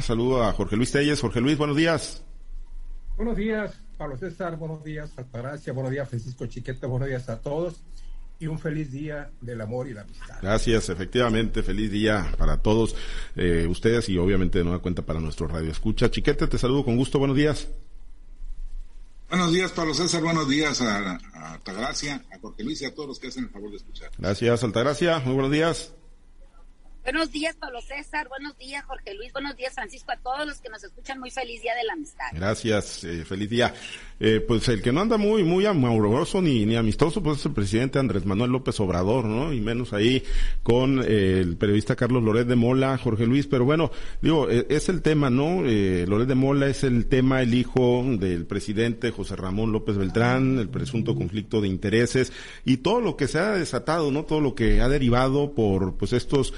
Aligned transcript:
Saludo 0.00 0.42
a 0.42 0.54
Jorge 0.54 0.74
Luis 0.74 0.90
Telles. 0.90 1.20
Jorge 1.20 1.38
Luis, 1.38 1.58
buenos 1.58 1.76
días. 1.76 2.22
Buenos 3.14 3.36
días, 3.36 3.78
Pablo 3.98 4.16
César. 4.16 4.56
Buenos 4.56 4.82
días, 4.82 5.10
Altagracia. 5.18 5.70
Buenos 5.74 5.92
días, 5.92 6.08
Francisco 6.08 6.46
Chiquete. 6.46 6.86
Buenos 6.86 7.08
días 7.08 7.28
a 7.28 7.42
todos. 7.42 7.82
Y 8.40 8.46
un 8.46 8.58
feliz 8.58 8.90
día 8.90 9.30
del 9.42 9.60
amor 9.60 9.86
y 9.86 9.92
la 9.92 10.00
amistad. 10.00 10.38
Gracias, 10.40 10.88
efectivamente, 10.88 11.62
feliz 11.62 11.90
día 11.90 12.26
para 12.38 12.56
todos 12.56 12.96
eh, 13.34 13.66
ustedes 13.68 14.08
y 14.08 14.16
obviamente 14.16 14.56
de 14.56 14.64
nueva 14.64 14.80
cuenta 14.80 15.02
para 15.02 15.20
nuestro 15.20 15.46
radio 15.46 15.70
escucha. 15.70 16.10
Chiquete, 16.10 16.46
te 16.46 16.56
saludo 16.56 16.82
con 16.82 16.96
gusto, 16.96 17.18
buenos 17.18 17.36
días. 17.36 17.68
Buenos 19.28 19.52
días, 19.52 19.72
Pablo 19.72 19.92
César, 19.92 20.22
buenos 20.22 20.48
días 20.48 20.80
a, 20.80 21.18
a 21.34 21.52
Altagracia, 21.52 22.24
a 22.32 22.38
Jorge 22.38 22.64
Luis 22.64 22.80
y 22.80 22.86
a 22.86 22.94
todos 22.94 23.08
los 23.10 23.18
que 23.18 23.28
hacen 23.28 23.44
el 23.44 23.50
favor 23.50 23.70
de 23.70 23.76
escuchar. 23.76 24.10
Gracias, 24.16 24.64
Altagracia, 24.64 25.18
muy 25.18 25.34
buenos 25.34 25.52
días. 25.52 25.92
Buenos 27.06 27.30
días, 27.30 27.54
Pablo 27.54 27.80
César. 27.82 28.28
Buenos 28.28 28.58
días, 28.58 28.84
Jorge 28.84 29.14
Luis. 29.14 29.32
Buenos 29.32 29.56
días, 29.56 29.72
Francisco. 29.72 30.10
A 30.10 30.16
todos 30.16 30.44
los 30.44 30.60
que 30.60 30.68
nos 30.68 30.82
escuchan, 30.82 31.20
muy 31.20 31.30
feliz 31.30 31.62
día 31.62 31.72
de 31.76 31.84
la 31.84 31.92
amistad. 31.92 32.24
Gracias, 32.32 33.04
eh, 33.04 33.24
feliz 33.24 33.48
día. 33.48 33.72
Eh, 34.18 34.40
pues 34.40 34.66
el 34.70 34.80
que 34.80 34.92
no 34.92 35.02
anda 35.02 35.18
muy, 35.18 35.44
muy 35.44 35.66
amoroso 35.66 36.40
ni, 36.40 36.64
ni 36.64 36.74
amistoso, 36.74 37.22
pues 37.22 37.40
es 37.40 37.46
el 37.46 37.52
presidente 37.52 37.98
Andrés 37.98 38.24
Manuel 38.24 38.50
López 38.50 38.80
Obrador, 38.80 39.26
¿no? 39.26 39.52
Y 39.52 39.60
menos 39.60 39.92
ahí 39.92 40.24
con 40.62 41.00
eh, 41.00 41.40
el 41.40 41.56
periodista 41.56 41.96
Carlos 41.96 42.24
Loret 42.24 42.48
de 42.48 42.56
Mola, 42.56 42.96
Jorge 42.96 43.26
Luis. 43.26 43.46
Pero 43.46 43.66
bueno, 43.66 43.90
digo, 44.22 44.50
eh, 44.50 44.66
es 44.70 44.88
el 44.88 45.02
tema, 45.02 45.28
¿no? 45.28 45.66
Eh, 45.66 46.06
Loret 46.08 46.26
de 46.28 46.34
Mola 46.34 46.66
es 46.66 46.82
el 46.82 47.06
tema, 47.06 47.42
el 47.42 47.52
hijo 47.52 48.04
del 48.18 48.46
presidente 48.46 49.10
José 49.10 49.36
Ramón 49.36 49.70
López 49.70 49.98
Beltrán, 49.98 50.58
el 50.58 50.70
presunto 50.70 51.14
conflicto 51.14 51.60
de 51.60 51.68
intereses 51.68 52.32
y 52.64 52.78
todo 52.78 53.00
lo 53.00 53.16
que 53.16 53.28
se 53.28 53.38
ha 53.38 53.52
desatado, 53.52 54.10
¿no? 54.10 54.24
Todo 54.24 54.40
lo 54.40 54.54
que 54.54 54.80
ha 54.80 54.88
derivado 54.88 55.54
por, 55.54 55.98
pues 55.98 56.14
estos, 56.14 56.54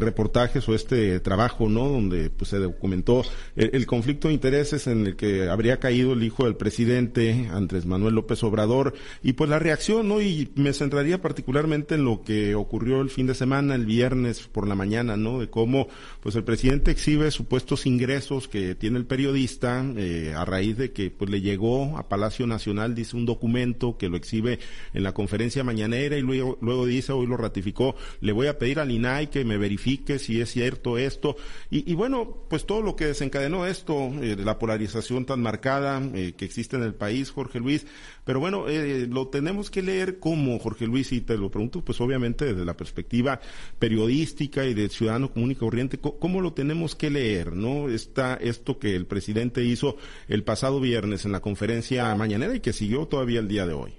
reportajes 0.00 0.68
o 0.68 0.74
este 0.74 1.20
trabajo, 1.20 1.68
¿no? 1.68 1.88
Donde 1.88 2.30
pues 2.30 2.50
se 2.50 2.58
documentó 2.58 3.22
el, 3.56 3.86
conflicto 3.86 4.28
de 4.28 4.34
intereses 4.34 4.86
en 4.86 5.06
el 5.06 5.16
que 5.16 5.48
habría 5.48 5.78
caído 5.78 6.12
el 6.12 6.22
hijo 6.22 6.44
del 6.44 6.56
presidente 6.56 7.48
Andrés 7.52 7.86
Manuel 7.86 8.14
López 8.14 8.42
Obrador 8.42 8.94
y 9.22 9.34
pues 9.34 9.50
la 9.50 9.58
reacción, 9.58 10.08
¿no? 10.08 10.20
Y 10.20 10.50
me 10.54 10.72
centraría 10.72 11.20
particularmente 11.20 11.96
en 11.96 12.04
lo 12.04 12.22
que 12.22 12.54
ocurrió 12.54 13.00
el 13.00 13.10
fin 13.10 13.26
de 13.26 13.34
semana, 13.34 13.74
el 13.74 13.86
viernes 13.86 14.48
por 14.48 14.66
la 14.66 14.74
mañana, 14.74 15.16
¿no? 15.16 15.40
De 15.40 15.50
cómo 15.50 15.88
pues 16.22 16.36
el 16.36 16.44
presidente 16.44 16.90
exhibe 16.90 17.30
supuestos 17.30 17.86
ingresos 17.86 18.48
que 18.48 18.74
tiene 18.74 18.98
el 18.98 19.06
periodista 19.06 19.84
eh, 19.96 20.32
a 20.36 20.44
raíz 20.44 20.76
de 20.76 20.92
que 20.92 21.10
pues 21.10 21.30
le 21.30 21.40
llegó 21.40 21.98
a 21.98 22.08
Palacio 22.08 22.46
Nacional, 22.46 22.94
dice 22.94 23.16
un 23.16 23.26
documento 23.26 23.98
que 23.98 24.08
lo 24.08 24.16
exhibe 24.16 24.58
en 24.94 25.02
la 25.02 25.12
conferencia 25.12 25.64
mañanera 25.64 26.16
y 26.16 26.22
luego, 26.22 26.58
luego 26.60 26.86
dice, 26.86 27.12
hoy 27.12 27.26
lo 27.26 27.36
ratificó, 27.36 27.94
le 28.20 28.32
voy 28.32 28.46
a 28.46 28.58
pedir 28.58 28.78
al 28.80 28.90
INAI 28.90 29.28
que 29.28 29.44
me 29.44 29.58
verifique 29.58 29.81
si 30.18 30.40
es 30.40 30.50
cierto 30.50 30.98
esto. 30.98 31.36
Y, 31.70 31.94
bueno, 31.94 32.36
pues 32.48 32.66
todo 32.66 32.82
lo 32.82 32.96
que 32.96 33.06
desencadenó 33.06 33.66
esto, 33.66 34.10
eh, 34.22 34.36
la 34.36 34.58
polarización 34.58 35.26
tan 35.26 35.42
marcada 35.42 36.00
eh, 36.14 36.34
que 36.36 36.44
existe 36.44 36.76
en 36.76 36.82
el 36.82 36.94
país, 36.94 37.30
Jorge 37.30 37.58
Luis. 37.58 37.86
Pero 38.24 38.40
bueno, 38.40 38.68
eh, 38.68 39.06
lo 39.08 39.28
tenemos 39.28 39.70
que 39.70 39.82
leer 39.82 40.18
como, 40.18 40.58
Jorge 40.58 40.86
Luis, 40.86 41.12
y 41.12 41.20
te 41.20 41.36
lo 41.36 41.50
pregunto, 41.50 41.82
pues 41.84 42.00
obviamente 42.00 42.44
desde 42.44 42.64
la 42.64 42.76
perspectiva 42.76 43.40
periodística 43.78 44.64
y 44.64 44.74
de 44.74 44.88
ciudadano 44.88 45.32
común 45.32 45.50
y 45.50 45.56
corriente, 45.56 45.98
¿cómo 45.98 46.40
lo 46.40 46.52
tenemos 46.52 46.94
que 46.94 47.10
leer? 47.10 47.52
¿No? 47.52 47.88
Está 47.88 48.34
esto 48.34 48.78
que 48.78 48.94
el 48.94 49.06
presidente 49.06 49.64
hizo 49.64 49.96
el 50.28 50.44
pasado 50.44 50.80
viernes 50.80 51.24
en 51.24 51.32
la 51.32 51.40
conferencia 51.40 52.14
mañanera 52.14 52.54
y 52.54 52.60
que 52.60 52.72
siguió 52.72 53.06
todavía 53.06 53.40
el 53.40 53.48
día 53.48 53.66
de 53.66 53.72
hoy. 53.72 53.94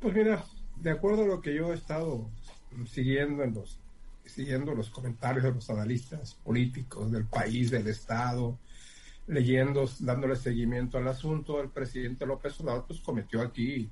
Pues 0.00 0.14
mira, 0.14 0.44
de 0.76 0.90
acuerdo 0.90 1.24
a 1.24 1.26
lo 1.26 1.40
que 1.40 1.54
yo 1.54 1.72
he 1.72 1.74
estado 1.74 2.28
siguiendo 2.86 3.42
en 3.42 3.54
los 3.54 3.78
siguiendo 4.28 4.74
los 4.74 4.90
comentarios 4.90 5.44
de 5.44 5.52
los 5.52 5.68
analistas 5.70 6.34
políticos 6.34 7.10
del 7.10 7.26
país, 7.26 7.70
del 7.70 7.86
Estado, 7.88 8.58
leyendo, 9.26 9.88
dándole 10.00 10.36
seguimiento 10.36 10.98
al 10.98 11.08
asunto, 11.08 11.60
el 11.60 11.70
presidente 11.70 12.26
López 12.26 12.58
Obrador 12.60 12.86
pues 12.86 13.00
cometió 13.00 13.42
aquí, 13.42 13.90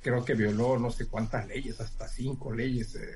creo 0.00 0.24
que 0.24 0.34
violó 0.34 0.78
no 0.78 0.90
sé 0.90 1.06
cuántas 1.06 1.46
leyes, 1.48 1.80
hasta 1.80 2.06
cinco 2.06 2.52
leyes 2.52 2.94
eh, 2.94 3.08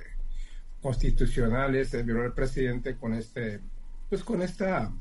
constitucionales, 0.81 1.93
eh, 1.95 2.03
violó 2.03 2.25
el 2.25 2.33
presidente 2.33 2.97
con 2.97 3.15
este, 3.15 3.61
pues 4.09 4.25
con 4.25 4.43
esta 4.43 4.93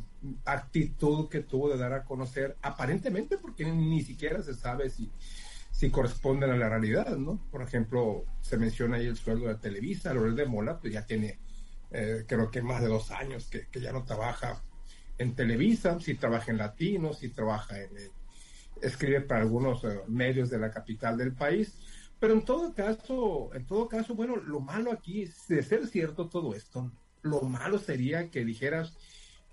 actitud 0.45 1.29
que 1.29 1.41
tuvo 1.41 1.69
de 1.69 1.77
dar 1.77 1.93
a 1.93 2.03
conocer, 2.03 2.57
aparentemente 2.61 3.37
porque 3.37 3.65
ni 3.65 4.01
siquiera 4.01 4.41
se 4.41 4.53
sabe 4.53 4.89
si, 4.89 5.09
si 5.71 5.89
corresponden 5.89 6.49
a 6.49 6.57
la 6.57 6.69
realidad, 6.69 7.15
¿no? 7.17 7.39
Por 7.51 7.61
ejemplo, 7.61 8.25
se 8.41 8.57
menciona 8.57 8.97
ahí 8.97 9.05
el 9.05 9.15
sueldo 9.15 9.47
de 9.47 9.55
Televisa, 9.55 10.13
Loret 10.13 10.35
de 10.35 10.45
Mola, 10.45 10.79
pues 10.79 10.91
ya 10.91 11.05
tiene 11.05 11.39
eh, 11.91 12.25
creo 12.27 12.51
que 12.51 12.61
más 12.61 12.81
de 12.81 12.87
dos 12.87 13.11
años 13.11 13.49
que, 13.49 13.67
que, 13.67 13.79
ya 13.79 13.91
no 13.91 14.03
trabaja 14.03 14.61
en 15.17 15.35
Televisa, 15.35 15.99
si 15.99 16.15
trabaja 16.15 16.51
en 16.51 16.57
Latino, 16.57 17.13
si 17.13 17.29
trabaja 17.29 17.81
en, 17.81 17.97
eh, 17.97 18.11
escribe 18.81 19.21
para 19.21 19.41
algunos 19.41 19.83
eh, 19.83 19.99
medios 20.07 20.49
de 20.49 20.59
la 20.59 20.71
capital 20.71 21.17
del 21.17 21.33
país, 21.33 21.77
pero 22.19 22.33
en 22.33 22.43
todo 22.43 22.73
caso, 22.73 23.53
en 23.53 23.65
todo 23.65 23.87
caso, 23.87 24.15
bueno, 24.15 24.35
lo 24.37 24.59
malo 24.59 24.91
aquí, 24.91 25.29
de 25.47 25.63
ser 25.63 25.87
cierto 25.87 26.29
todo 26.29 26.55
esto, 26.55 26.91
lo 27.21 27.41
malo 27.41 27.77
sería 27.77 28.29
que 28.29 28.43
dijeras, 28.43 28.97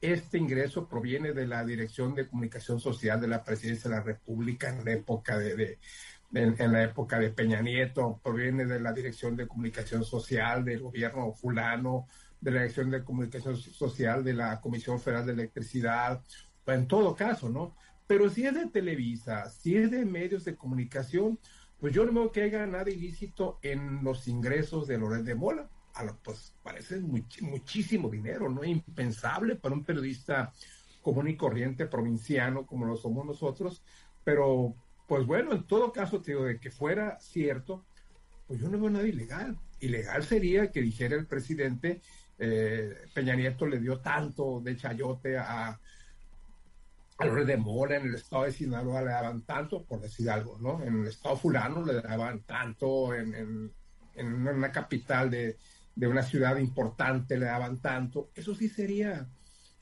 este 0.00 0.38
ingreso 0.38 0.88
proviene 0.88 1.32
de 1.32 1.46
la 1.46 1.64
Dirección 1.64 2.14
de 2.14 2.28
Comunicación 2.28 2.80
Social 2.80 3.20
de 3.20 3.28
la 3.28 3.44
Presidencia 3.44 3.90
de 3.90 3.96
la 3.96 4.02
República 4.02 4.68
en 4.68 4.84
la 4.84 4.92
época 4.92 5.38
de, 5.38 5.78
en, 6.34 6.56
en, 6.58 6.72
la 6.72 6.84
época 6.84 7.18
de 7.18 7.30
Peña 7.30 7.62
Nieto, 7.62 8.20
proviene 8.22 8.66
de 8.66 8.80
la 8.80 8.92
Dirección 8.92 9.36
de 9.36 9.46
Comunicación 9.46 10.04
Social 10.04 10.64
del 10.64 10.80
gobierno 10.80 11.32
fulano, 11.32 12.06
de 12.44 12.50
la 12.50 12.60
Dirección 12.60 12.90
de 12.90 13.02
Comunicación 13.02 13.56
Social 13.56 14.22
de 14.22 14.34
la 14.34 14.60
Comisión 14.60 15.00
Federal 15.00 15.24
de 15.24 15.32
Electricidad, 15.32 16.22
en 16.66 16.86
todo 16.86 17.16
caso, 17.16 17.48
¿no? 17.48 17.74
Pero 18.06 18.28
si 18.28 18.46
es 18.46 18.54
de 18.54 18.66
Televisa, 18.66 19.48
si 19.48 19.76
es 19.76 19.90
de 19.90 20.04
medios 20.04 20.44
de 20.44 20.54
comunicación, 20.54 21.38
pues 21.80 21.94
yo 21.94 22.04
no 22.04 22.12
veo 22.12 22.30
que 22.30 22.42
haya 22.42 22.66
nada 22.66 22.90
ilícito 22.90 23.58
en 23.62 24.04
los 24.04 24.28
ingresos 24.28 24.86
de 24.86 24.98
Loret 24.98 25.24
de 25.24 25.34
Mola. 25.34 25.70
A 25.94 26.04
lo, 26.04 26.18
pues 26.18 26.54
parece 26.62 27.00
much, 27.00 27.40
muchísimo 27.40 28.10
dinero, 28.10 28.50
¿no? 28.50 28.62
Impensable 28.62 29.56
para 29.56 29.74
un 29.74 29.84
periodista 29.84 30.52
común 31.00 31.28
y 31.28 31.36
corriente 31.36 31.86
provinciano 31.86 32.66
como 32.66 32.84
lo 32.84 32.96
somos 32.96 33.24
nosotros, 33.24 33.82
pero 34.22 34.74
pues 35.06 35.24
bueno, 35.24 35.52
en 35.52 35.66
todo 35.66 35.92
caso, 35.92 36.20
te 36.20 36.32
digo, 36.32 36.44
de 36.44 36.58
que 36.58 36.70
fuera 36.70 37.18
cierto, 37.20 37.86
pues 38.46 38.60
yo 38.60 38.68
no 38.68 38.78
veo 38.78 38.90
nada 38.90 39.06
ilegal. 39.06 39.58
Ilegal 39.80 40.24
sería 40.24 40.70
que 40.70 40.82
dijera 40.82 41.16
el 41.16 41.26
presidente, 41.26 42.02
eh, 42.38 42.94
Peña 43.12 43.34
Nieto 43.34 43.66
le 43.66 43.78
dio 43.78 44.00
tanto 44.00 44.60
de 44.60 44.76
chayote 44.76 45.38
a, 45.38 45.78
a 47.18 47.26
los 47.26 47.46
de 47.46 47.56
Mora, 47.56 47.96
en 47.96 48.06
el 48.06 48.14
estado 48.16 48.44
de 48.44 48.52
Sinaloa 48.52 49.02
le 49.02 49.10
daban 49.10 49.42
tanto, 49.42 49.84
por 49.84 50.00
decir 50.00 50.28
algo, 50.30 50.58
¿no? 50.58 50.82
En 50.82 51.02
el 51.02 51.06
estado 51.08 51.36
fulano 51.36 51.84
le 51.84 52.00
daban 52.00 52.42
tanto, 52.42 53.14
en, 53.14 53.72
en, 54.14 54.46
una 54.48 54.72
capital 54.72 55.30
de, 55.30 55.56
de, 55.94 56.08
una 56.08 56.22
ciudad 56.22 56.56
importante 56.56 57.38
le 57.38 57.46
daban 57.46 57.80
tanto. 57.80 58.30
Eso 58.34 58.54
sí 58.54 58.68
sería 58.68 59.28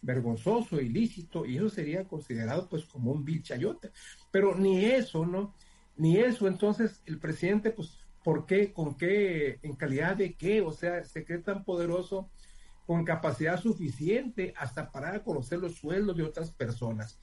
vergonzoso, 0.02 0.80
ilícito, 0.80 1.46
y 1.46 1.56
eso 1.56 1.70
sería 1.70 2.04
considerado 2.04 2.68
pues 2.68 2.84
como 2.84 3.12
un 3.12 3.24
vil 3.24 3.42
chayote. 3.42 3.92
Pero 4.30 4.54
ni 4.54 4.84
eso, 4.84 5.24
¿no? 5.24 5.54
Ni 5.96 6.18
eso. 6.18 6.48
Entonces 6.48 7.00
el 7.06 7.18
presidente, 7.18 7.70
pues, 7.70 7.98
¿por 8.22 8.44
qué? 8.44 8.72
¿Con 8.72 8.96
qué? 8.96 9.58
¿En 9.62 9.74
calidad 9.74 10.16
de 10.16 10.34
qué? 10.34 10.60
O 10.60 10.72
sea, 10.72 11.04
se 11.04 11.24
cree 11.24 11.38
tan 11.38 11.64
poderoso 11.64 12.28
con 12.86 13.04
capacidad 13.04 13.60
suficiente 13.60 14.54
hasta 14.56 14.90
para 14.90 15.22
conocer 15.22 15.58
los 15.58 15.76
sueldos 15.76 16.16
de 16.16 16.24
otras 16.24 16.50
personas. 16.50 17.18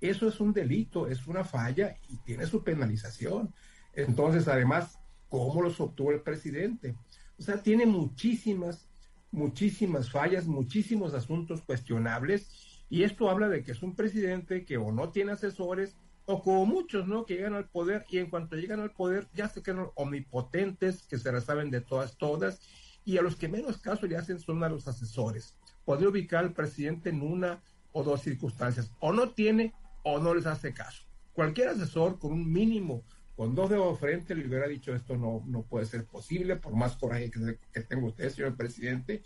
Eso 0.00 0.28
es 0.28 0.40
un 0.40 0.52
delito, 0.52 1.08
es 1.08 1.26
una 1.26 1.44
falla 1.44 1.96
y 2.08 2.16
tiene 2.18 2.46
su 2.46 2.62
penalización. 2.62 3.52
Entonces, 3.92 4.48
además, 4.48 4.98
¿cómo 5.28 5.62
los 5.62 5.80
obtuvo 5.80 6.12
el 6.12 6.22
presidente? 6.22 6.94
O 7.38 7.42
sea, 7.42 7.62
tiene 7.62 7.86
muchísimas, 7.86 8.88
muchísimas 9.30 10.10
fallas, 10.10 10.46
muchísimos 10.46 11.12
asuntos 11.14 11.62
cuestionables 11.62 12.84
y 12.88 13.02
esto 13.02 13.30
habla 13.30 13.48
de 13.48 13.62
que 13.62 13.72
es 13.72 13.82
un 13.82 13.94
presidente 13.94 14.64
que 14.64 14.76
o 14.76 14.90
no 14.90 15.10
tiene 15.10 15.32
asesores 15.32 15.96
o 16.24 16.42
como 16.42 16.66
muchos, 16.66 17.06
¿no? 17.06 17.26
Que 17.26 17.34
llegan 17.34 17.54
al 17.54 17.68
poder 17.68 18.04
y 18.08 18.18
en 18.18 18.30
cuanto 18.30 18.56
llegan 18.56 18.80
al 18.80 18.92
poder 18.92 19.28
ya 19.34 19.48
se 19.48 19.62
quedan 19.62 19.88
omnipotentes, 19.94 21.06
que 21.06 21.18
se 21.18 21.32
la 21.32 21.40
saben 21.40 21.70
de 21.70 21.80
todas, 21.80 22.16
todas 22.16 22.60
y 23.04 23.18
a 23.18 23.22
los 23.22 23.36
que 23.36 23.48
menos 23.48 23.78
caso 23.78 24.06
le 24.06 24.16
hacen 24.16 24.38
son 24.38 24.62
a 24.62 24.68
los 24.68 24.86
asesores. 24.88 25.56
Podría 25.84 26.08
ubicar 26.08 26.44
al 26.44 26.52
presidente 26.52 27.10
en 27.10 27.22
una 27.22 27.62
o 27.92 28.02
dos 28.02 28.22
circunstancias. 28.22 28.92
O 29.00 29.12
no 29.12 29.30
tiene 29.30 29.74
o 30.02 30.18
no 30.18 30.34
les 30.34 30.46
hace 30.46 30.72
caso. 30.72 31.04
Cualquier 31.32 31.68
asesor 31.68 32.18
con 32.18 32.32
un 32.32 32.50
mínimo, 32.50 33.04
con 33.36 33.54
dos 33.54 33.70
dedos 33.70 33.98
frente, 33.98 34.34
le 34.34 34.46
hubiera 34.46 34.68
dicho 34.68 34.94
esto 34.94 35.16
no, 35.16 35.42
no 35.46 35.62
puede 35.62 35.86
ser 35.86 36.04
posible, 36.04 36.56
por 36.56 36.74
más 36.74 36.96
coraje 36.96 37.30
que, 37.30 37.58
que 37.72 37.80
tenga 37.80 38.06
usted, 38.06 38.30
señor 38.30 38.56
presidente, 38.56 39.22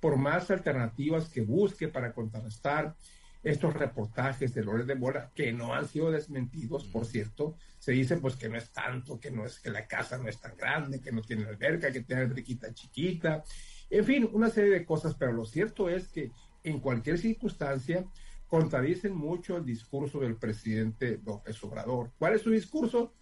por 0.00 0.16
más 0.16 0.50
alternativas 0.50 1.28
que 1.28 1.42
busque 1.42 1.88
para 1.88 2.12
contrarrestar 2.12 2.96
estos 3.42 3.74
reportajes 3.74 4.54
de 4.54 4.64
Lores 4.64 4.86
de 4.86 4.94
Mora, 4.94 5.30
que 5.34 5.52
no 5.52 5.74
han 5.74 5.86
sido 5.86 6.10
desmentidos, 6.10 6.84
por 6.84 7.06
cierto, 7.06 7.56
se 7.78 7.92
dice 7.92 8.16
pues 8.16 8.36
que 8.36 8.48
no 8.48 8.56
es 8.56 8.70
tanto, 8.70 9.20
que 9.20 9.30
no 9.30 9.46
es 9.46 9.60
que 9.60 9.70
la 9.70 9.86
casa 9.86 10.18
no 10.18 10.28
es 10.28 10.40
tan 10.40 10.56
grande, 10.56 11.00
que 11.00 11.12
no 11.12 11.22
tiene 11.22 11.44
alberca, 11.46 11.92
que 11.92 12.02
tiene 12.02 12.22
alberquita 12.22 12.74
chiquita, 12.74 13.44
en 13.90 14.04
fin, 14.04 14.28
una 14.32 14.50
serie 14.50 14.70
de 14.70 14.84
cosas, 14.84 15.14
pero 15.14 15.32
lo 15.32 15.46
cierto 15.46 15.88
es 15.88 16.08
que 16.08 16.30
en 16.62 16.80
cualquier 16.80 17.18
circunstancia, 17.18 18.04
contradicen 18.48 19.14
mucho 19.14 19.56
el 19.56 19.64
discurso 19.64 20.20
del 20.20 20.36
presidente 20.36 21.20
López 21.24 21.62
Obrador. 21.62 22.10
¿Cuál 22.18 22.34
es 22.34 22.42
su 22.42 22.50
discurso? 22.50 23.12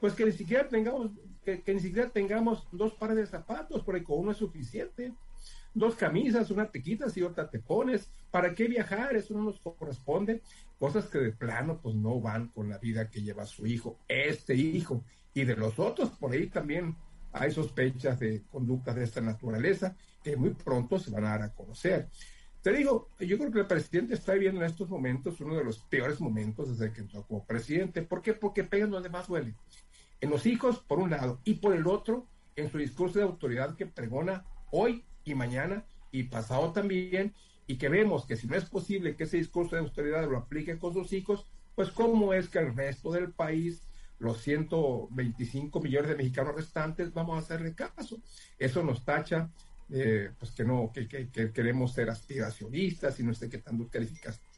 Pues 0.00 0.14
que 0.14 0.24
ni 0.24 0.32
siquiera 0.32 0.68
tengamos, 0.68 1.10
que, 1.44 1.62
ni 1.66 1.80
siquiera 1.80 2.08
tengamos 2.10 2.66
dos 2.70 2.94
pares 2.94 3.16
de 3.16 3.26
zapatos, 3.26 3.82
porque 3.82 4.04
con 4.04 4.20
uno 4.20 4.30
es 4.30 4.38
suficiente. 4.38 5.12
Dos 5.76 5.94
camisas, 5.94 6.50
una 6.50 6.70
te 6.70 6.80
quitas 6.80 7.14
y 7.18 7.22
otra 7.22 7.50
te 7.50 7.58
pones. 7.58 8.10
¿Para 8.30 8.54
qué 8.54 8.66
viajar? 8.66 9.14
Eso 9.14 9.34
no 9.34 9.42
nos 9.42 9.60
corresponde. 9.60 10.40
Cosas 10.78 11.04
que 11.04 11.18
de 11.18 11.32
plano 11.32 11.80
pues 11.82 11.94
no 11.94 12.18
van 12.18 12.48
con 12.48 12.70
la 12.70 12.78
vida 12.78 13.10
que 13.10 13.20
lleva 13.20 13.44
su 13.44 13.66
hijo, 13.66 13.98
este 14.08 14.54
hijo. 14.54 15.04
Y 15.34 15.44
de 15.44 15.54
los 15.54 15.78
otros, 15.78 16.08
por 16.12 16.32
ahí 16.32 16.46
también 16.46 16.96
hay 17.30 17.50
sospechas 17.50 18.18
de 18.18 18.42
conductas 18.50 18.96
de 18.96 19.04
esta 19.04 19.20
naturaleza 19.20 19.94
que 20.24 20.34
muy 20.34 20.54
pronto 20.54 20.98
se 20.98 21.10
van 21.10 21.26
a 21.26 21.28
dar 21.28 21.42
a 21.42 21.52
conocer. 21.52 22.08
Te 22.62 22.72
digo, 22.72 23.10
yo 23.20 23.36
creo 23.36 23.52
que 23.52 23.60
el 23.60 23.66
presidente 23.66 24.14
está 24.14 24.32
viviendo 24.32 24.62
en 24.62 24.68
estos 24.68 24.88
momentos 24.88 25.38
uno 25.42 25.56
de 25.56 25.64
los 25.64 25.80
peores 25.80 26.22
momentos 26.22 26.70
desde 26.70 26.90
que 26.90 27.02
entró 27.02 27.22
como 27.26 27.44
presidente. 27.44 28.00
¿Por 28.00 28.22
qué? 28.22 28.32
Porque 28.32 28.64
pegan 28.64 28.90
donde 28.90 29.10
más 29.10 29.26
duele. 29.26 29.54
En 30.22 30.30
los 30.30 30.46
hijos, 30.46 30.78
por 30.78 31.00
un 31.00 31.10
lado, 31.10 31.38
y 31.44 31.56
por 31.56 31.76
el 31.76 31.86
otro, 31.86 32.26
en 32.56 32.70
su 32.70 32.78
discurso 32.78 33.18
de 33.18 33.26
autoridad 33.26 33.76
que 33.76 33.84
pregona 33.84 34.46
hoy 34.70 35.04
y 35.26 35.34
mañana 35.34 35.84
y 36.10 36.24
pasado 36.24 36.72
también, 36.72 37.34
y 37.66 37.76
que 37.76 37.88
vemos 37.88 38.24
que 38.24 38.36
si 38.36 38.46
no 38.46 38.56
es 38.56 38.64
posible 38.64 39.16
que 39.16 39.24
ese 39.24 39.36
discurso 39.36 39.76
de 39.76 39.82
autoridad 39.82 40.28
lo 40.28 40.38
aplique 40.38 40.78
con 40.78 40.94
sus 40.94 41.12
hijos, 41.12 41.44
pues 41.74 41.90
cómo 41.90 42.32
es 42.32 42.48
que 42.48 42.60
el 42.60 42.74
resto 42.74 43.10
del 43.12 43.32
país 43.32 43.82
los 44.18 44.40
125 44.40 45.80
millones 45.80 46.08
de 46.08 46.16
mexicanos 46.16 46.54
restantes, 46.54 47.12
vamos 47.12 47.36
a 47.36 47.40
hacerle 47.40 47.74
caso. 47.74 48.18
Eso 48.58 48.82
nos 48.82 49.04
tacha, 49.04 49.50
eh, 49.90 50.30
pues 50.38 50.52
que 50.52 50.64
no, 50.64 50.90
que, 50.92 51.28
queremos 51.52 51.92
ser 51.92 52.08
aspiracionistas 52.08 53.20
y 53.20 53.24
no 53.24 53.34
sé 53.34 53.50
qué 53.50 53.58
tantos 53.58 53.88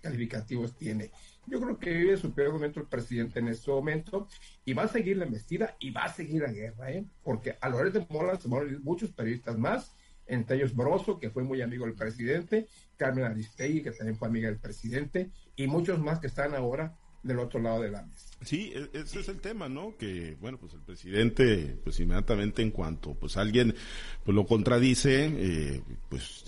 calificativos 0.00 0.76
tiene. 0.76 1.10
Yo 1.46 1.60
creo 1.60 1.78
que 1.78 1.92
vive 1.92 2.16
su 2.16 2.32
peor 2.32 2.52
momento 2.52 2.78
el 2.78 2.86
presidente 2.86 3.40
en 3.40 3.48
este 3.48 3.70
momento 3.70 4.28
y 4.64 4.74
va 4.74 4.84
a 4.84 4.88
seguir 4.88 5.16
la 5.16 5.24
embestida 5.24 5.76
y 5.80 5.90
va 5.90 6.04
a 6.04 6.12
seguir 6.12 6.42
la 6.42 6.52
guerra, 6.52 6.92
¿eh? 6.92 7.04
porque 7.24 7.56
a 7.60 7.68
lo 7.68 7.82
largo 7.82 7.98
de 7.98 8.06
Mola 8.10 8.38
se 8.38 8.48
van 8.48 8.60
a 8.60 8.64
venir 8.64 8.80
muchos 8.80 9.10
periodistas 9.10 9.58
más, 9.58 9.96
entre 10.28 10.56
ellos 10.56 10.74
Broso, 10.74 11.18
que 11.18 11.30
fue 11.30 11.42
muy 11.42 11.62
amigo 11.62 11.86
del 11.86 11.94
presidente, 11.94 12.68
Carmen 12.96 13.24
Aristegui, 13.24 13.82
que 13.82 13.90
también 13.92 14.16
fue 14.16 14.28
amiga 14.28 14.48
del 14.48 14.58
presidente, 14.58 15.30
y 15.56 15.66
muchos 15.66 15.98
más 15.98 16.20
que 16.20 16.26
están 16.28 16.54
ahora 16.54 16.96
del 17.22 17.38
otro 17.38 17.60
lado 17.60 17.80
de 17.80 17.90
la 17.90 18.02
mesa. 18.02 18.27
Sí, 18.40 18.72
e, 18.72 18.88
ese 18.92 19.20
es 19.20 19.28
el 19.28 19.40
tema, 19.40 19.68
¿no? 19.68 19.96
Que, 19.98 20.36
bueno, 20.40 20.58
pues 20.58 20.72
el 20.72 20.80
presidente, 20.80 21.76
pues 21.82 21.98
inmediatamente 21.98 22.62
en 22.62 22.70
cuanto, 22.70 23.14
pues 23.14 23.36
alguien, 23.36 23.74
pues 24.24 24.34
lo 24.34 24.46
contradice, 24.46 25.26
eh, 25.26 25.82
pues 26.08 26.44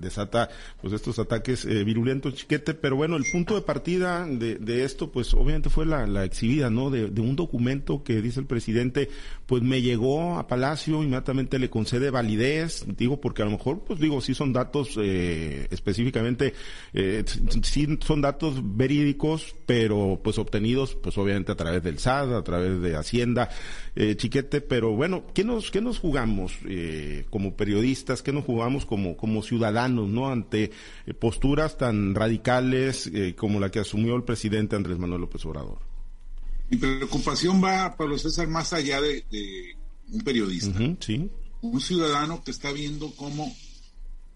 desata, 0.00 0.48
pues 0.80 0.92
estos 0.92 1.20
ataques 1.20 1.64
eh, 1.64 1.84
virulentos, 1.84 2.34
chiquete, 2.34 2.74
pero 2.74 2.96
bueno, 2.96 3.16
el 3.16 3.24
punto 3.30 3.54
de 3.54 3.62
partida 3.62 4.26
de, 4.26 4.84
esto, 4.84 5.12
pues 5.12 5.34
obviamente 5.34 5.70
fue 5.70 5.86
la, 5.86 6.24
exhibida, 6.24 6.68
¿no? 6.68 6.90
De, 6.90 7.04
un 7.20 7.36
documento 7.36 8.02
que 8.02 8.20
dice 8.20 8.40
el 8.40 8.46
presidente, 8.46 9.08
pues 9.46 9.62
me 9.62 9.80
llegó 9.80 10.36
a 10.38 10.48
Palacio, 10.48 11.02
inmediatamente 11.02 11.60
le 11.60 11.70
concede 11.70 12.10
validez, 12.10 12.84
digo, 12.96 13.20
porque 13.20 13.42
a 13.42 13.44
lo 13.44 13.52
mejor, 13.52 13.84
pues 13.84 14.00
digo, 14.00 14.20
sí 14.20 14.34
son 14.34 14.52
datos, 14.52 14.98
eh, 15.00 15.68
específicamente, 15.70 16.54
eh, 16.92 17.24
sí 17.62 17.98
son 18.04 18.20
datos 18.20 18.60
verídicos, 18.76 19.54
pero 19.64 20.20
pues 20.24 20.38
obtenidos 20.38 20.87
pues 20.94 21.16
obviamente 21.18 21.52
a 21.52 21.56
través 21.56 21.82
del 21.82 21.98
SAD, 21.98 22.36
a 22.36 22.42
través 22.42 22.80
de 22.80 22.96
Hacienda, 22.96 23.50
eh, 23.94 24.16
chiquete, 24.16 24.60
pero 24.60 24.92
bueno, 24.92 25.24
¿qué 25.34 25.44
nos, 25.44 25.70
qué 25.70 25.80
nos 25.80 25.98
jugamos 25.98 26.52
eh, 26.66 27.26
como 27.30 27.56
periodistas, 27.56 28.22
qué 28.22 28.32
nos 28.32 28.44
jugamos 28.44 28.86
como, 28.86 29.16
como 29.16 29.42
ciudadanos, 29.42 30.08
¿no? 30.08 30.30
Ante 30.30 30.70
eh, 31.06 31.14
posturas 31.14 31.78
tan 31.78 32.14
radicales 32.14 33.10
como 33.36 33.60
la 33.60 33.70
que 33.70 33.80
asumió 33.80 34.16
el 34.16 34.24
presidente 34.24 34.76
Andrés 34.76 34.98
Manuel 34.98 35.22
López 35.22 35.44
Obrador. 35.44 35.78
Mi 36.70 36.76
preocupación 36.76 37.62
va, 37.62 37.96
Pablo 37.96 38.18
César, 38.18 38.48
más 38.48 38.72
allá 38.72 39.00
de, 39.00 39.24
un 40.12 40.20
periodista. 40.20 40.78
sí. 41.00 41.30
Un 41.60 41.80
ciudadano 41.80 42.44
que 42.44 42.52
está 42.52 42.70
viendo 42.70 43.10
cómo 43.16 43.52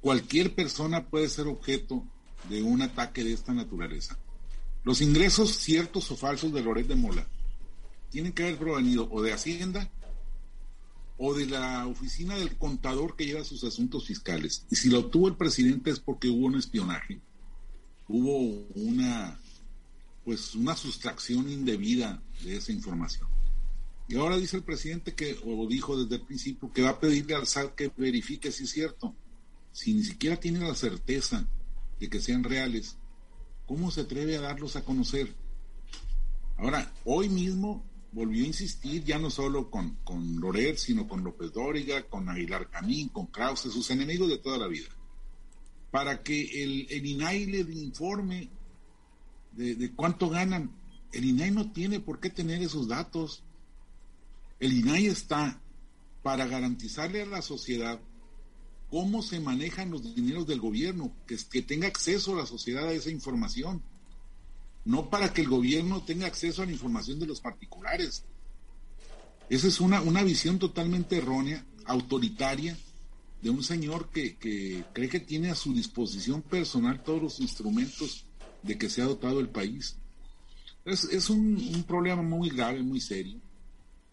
cualquier 0.01 0.55
persona 0.55 1.07
puede 1.07 1.29
ser 1.29 1.47
objeto 1.47 2.05
de 2.49 2.63
un 2.63 2.83
ataque 2.83 3.25
de 3.25 3.33
esta 3.33 3.55
naturaleza. 3.55 4.19
Los 4.85 5.01
ingresos 5.01 5.57
ciertos 5.57 6.11
o 6.11 6.17
falsos 6.17 6.53
de 6.53 6.63
Loret 6.63 6.87
de 6.87 6.97
Mola 6.97 7.27
tienen 8.11 8.33
que 8.33 8.43
haber 8.43 8.59
provenido 8.59 9.09
o 9.11 9.23
de 9.23 9.33
Hacienda 9.33 9.91
o 11.19 11.35
de 11.35 11.47
la 11.47 11.87
oficina 11.87 12.37
del 12.37 12.57
contador 12.57 13.15
que 13.15 13.27
lleva 13.27 13.45
sus 13.45 13.63
asuntos 13.65 14.07
fiscales. 14.07 14.67
Y 14.71 14.77
si 14.77 14.91
lo 14.91 14.99
obtuvo 14.99 15.29
el 15.29 15.37
presidente 15.37 15.91
es 15.91 16.01
porque 16.01 16.29
hubo 16.29 16.47
un 16.47 16.57
espionaje, 16.57 17.21
hubo 18.09 18.39
una 18.75 19.39
pues 20.25 20.55
una 20.55 20.77
sustracción 20.77 21.51
indebida 21.51 22.23
de 22.45 22.57
esa 22.57 22.73
información. 22.73 23.29
Y 24.09 24.17
ahora 24.17 24.37
dice 24.37 24.57
el 24.57 24.63
presidente 24.63 25.15
que, 25.15 25.39
o 25.45 25.67
dijo 25.67 26.01
desde 26.01 26.17
el 26.17 26.23
principio, 26.23 26.73
que 26.73 26.83
va 26.83 26.91
a 26.91 27.01
pedirle 27.01 27.35
al 27.35 27.47
SAT 27.47 27.75
que 27.75 27.93
verifique 27.97 28.53
si 28.53 28.65
es 28.65 28.71
cierto. 28.71 29.15
Si 29.73 29.95
ni 29.95 30.05
siquiera 30.05 30.37
tiene 30.37 30.61
la 30.61 30.75
certeza 30.75 31.47
de 31.99 32.09
que 32.09 32.21
sean 32.21 32.45
reales, 32.45 32.99
¿Cómo 33.73 33.91
se 33.91 34.03
atreve 34.03 34.37
a 34.37 34.43
darlos 34.43 34.77
a 34.77 34.85
conocer? 34.85 35.35
Ahora, 36.59 36.93
hoy 37.07 37.31
mismo 37.31 37.83
volvió 38.13 38.45
a 38.45 38.49
insistir 38.49 39.03
ya 39.03 39.19
no 39.19 39.31
solo 39.31 39.71
con, 39.71 39.97
con 40.05 40.39
Loret, 40.39 40.77
sino 40.77 41.09
con 41.09 41.25
López 41.25 41.55
Dóriga, 41.55 42.03
con 42.03 42.29
Aguilar 42.29 42.69
Camín, 42.69 43.09
con 43.09 43.29
Krause, 43.29 43.73
sus 43.73 43.91
enemigos 43.91 44.29
de 44.29 44.37
toda 44.37 44.59
la 44.59 44.69
vida, 44.69 44.91
para 45.91 46.23
que 46.23 46.63
el, 46.63 47.07
INAI 47.07 47.47
le 47.47 47.61
informe 47.61 48.51
de, 49.53 49.75
de 49.75 49.93
cuánto 49.93 50.29
ganan. 50.29 50.71
El 51.11 51.25
INAI 51.25 51.53
no 51.53 51.73
tiene 51.73 51.99
por 51.99 52.21
qué 52.21 52.29
tener 52.29 52.63
esos 52.63 52.89
datos. 52.89 53.43
El 54.61 54.75
INAI 54.75 55.07
está 55.07 55.63
para 56.23 56.45
garantizarle 56.45 57.23
a 57.23 57.27
la 57.27 57.41
sociedad 57.41 57.99
cómo 58.93 59.23
se 59.23 59.41
manejan 59.41 59.91
los 59.91 60.15
dineros 60.15 60.47
del 60.47 60.61
gobierno, 60.61 61.17
que, 61.27 61.63
tenga 61.63 61.87
acceso 61.87 62.37
la 62.37 62.45
sociedad 62.45 62.87
a 62.87 62.93
esa 62.93 63.09
información, 63.09 63.83
no 64.85 65.09
para 65.09 65.33
que 65.33 65.41
el 65.41 65.49
gobierno 65.49 66.03
tenga 66.03 66.27
acceso 66.27 66.61
a 66.61 66.67
la 66.67 66.73
información 66.73 67.19
de 67.19 67.25
los 67.25 67.41
particulares. 67.41 68.23
Esa 69.49 69.67
es 69.67 69.81
una, 69.81 70.03
una 70.03 70.23
visión 70.23 70.59
totalmente 70.59 71.17
errónea, 71.17 71.65
autoritaria, 71.87 72.77
de 73.41 73.49
un 73.49 73.65
señor 73.65 74.11
que, 74.11 74.37
cree 74.93 75.09
que 75.09 75.21
tiene 75.21 75.49
a 75.49 75.55
su 75.55 75.73
disposición 75.73 76.43
personal 76.43 77.03
todos 77.03 77.23
los 77.23 77.41
instrumentos 77.41 78.27
de 78.63 78.77
que 78.77 78.91
se 78.91 79.01
ha 79.01 79.07
dotado 79.07 79.41
el 79.41 79.49
país. 79.49 79.97
Es, 80.85 81.31
un, 81.31 81.83
problema 81.89 82.21
muy 82.21 82.51
grave, 82.51 82.83
muy 82.83 83.01
serio. 83.01 83.41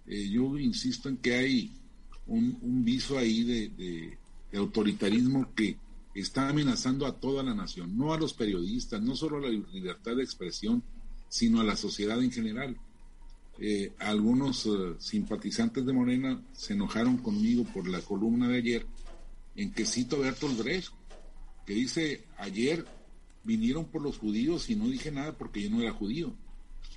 Eh, 0.08 0.30
yo 0.30 0.58
insisto 0.58 1.10
en 1.10 1.18
que 1.18 1.36
hay 1.36 1.74
un, 2.28 2.58
un 2.62 2.86
viso 2.86 3.18
ahí 3.18 3.44
de 3.44 4.19
autoritarismo 4.58 5.54
que 5.54 5.78
está 6.14 6.50
amenazando 6.50 7.06
a 7.06 7.20
toda 7.20 7.44
la 7.44 7.54
nación, 7.54 7.98
no 7.98 8.14
a 8.14 8.18
los 8.18 8.34
periodistas, 8.34 9.02
no 9.02 9.16
solo 9.16 9.38
a 9.38 9.42
la 9.42 9.50
libertad 9.50 10.16
de 10.16 10.24
expresión, 10.24 10.84
sino 11.30 11.62
a 11.62 11.64
la 11.64 11.76
sociedad 11.76 12.22
en 12.22 12.32
general. 12.32 12.78
Eh, 13.60 13.94
algunos 14.00 14.66
eh, 14.66 14.96
simpatizantes 15.00 15.86
de 15.86 15.94
Morena 15.94 16.42
se 16.54 16.74
enojaron 16.74 17.18
conmigo 17.18 17.66
por 17.66 17.88
la 17.88 18.02
columna 18.02 18.48
de 18.48 18.58
ayer 18.58 18.86
en 19.56 19.74
que 19.74 19.86
cito 19.86 20.16
a 20.16 20.20
Bertolt 20.20 20.58
Brecht, 20.58 20.94
que 21.66 21.74
dice, 21.74 22.26
ayer 22.38 22.86
vinieron 23.44 23.86
por 23.86 24.02
los 24.02 24.18
judíos 24.18 24.70
y 24.70 24.76
no 24.76 24.88
dije 24.88 25.12
nada 25.12 25.38
porque 25.38 25.62
yo 25.62 25.70
no 25.70 25.82
era 25.82 25.92
judío. 25.92 26.34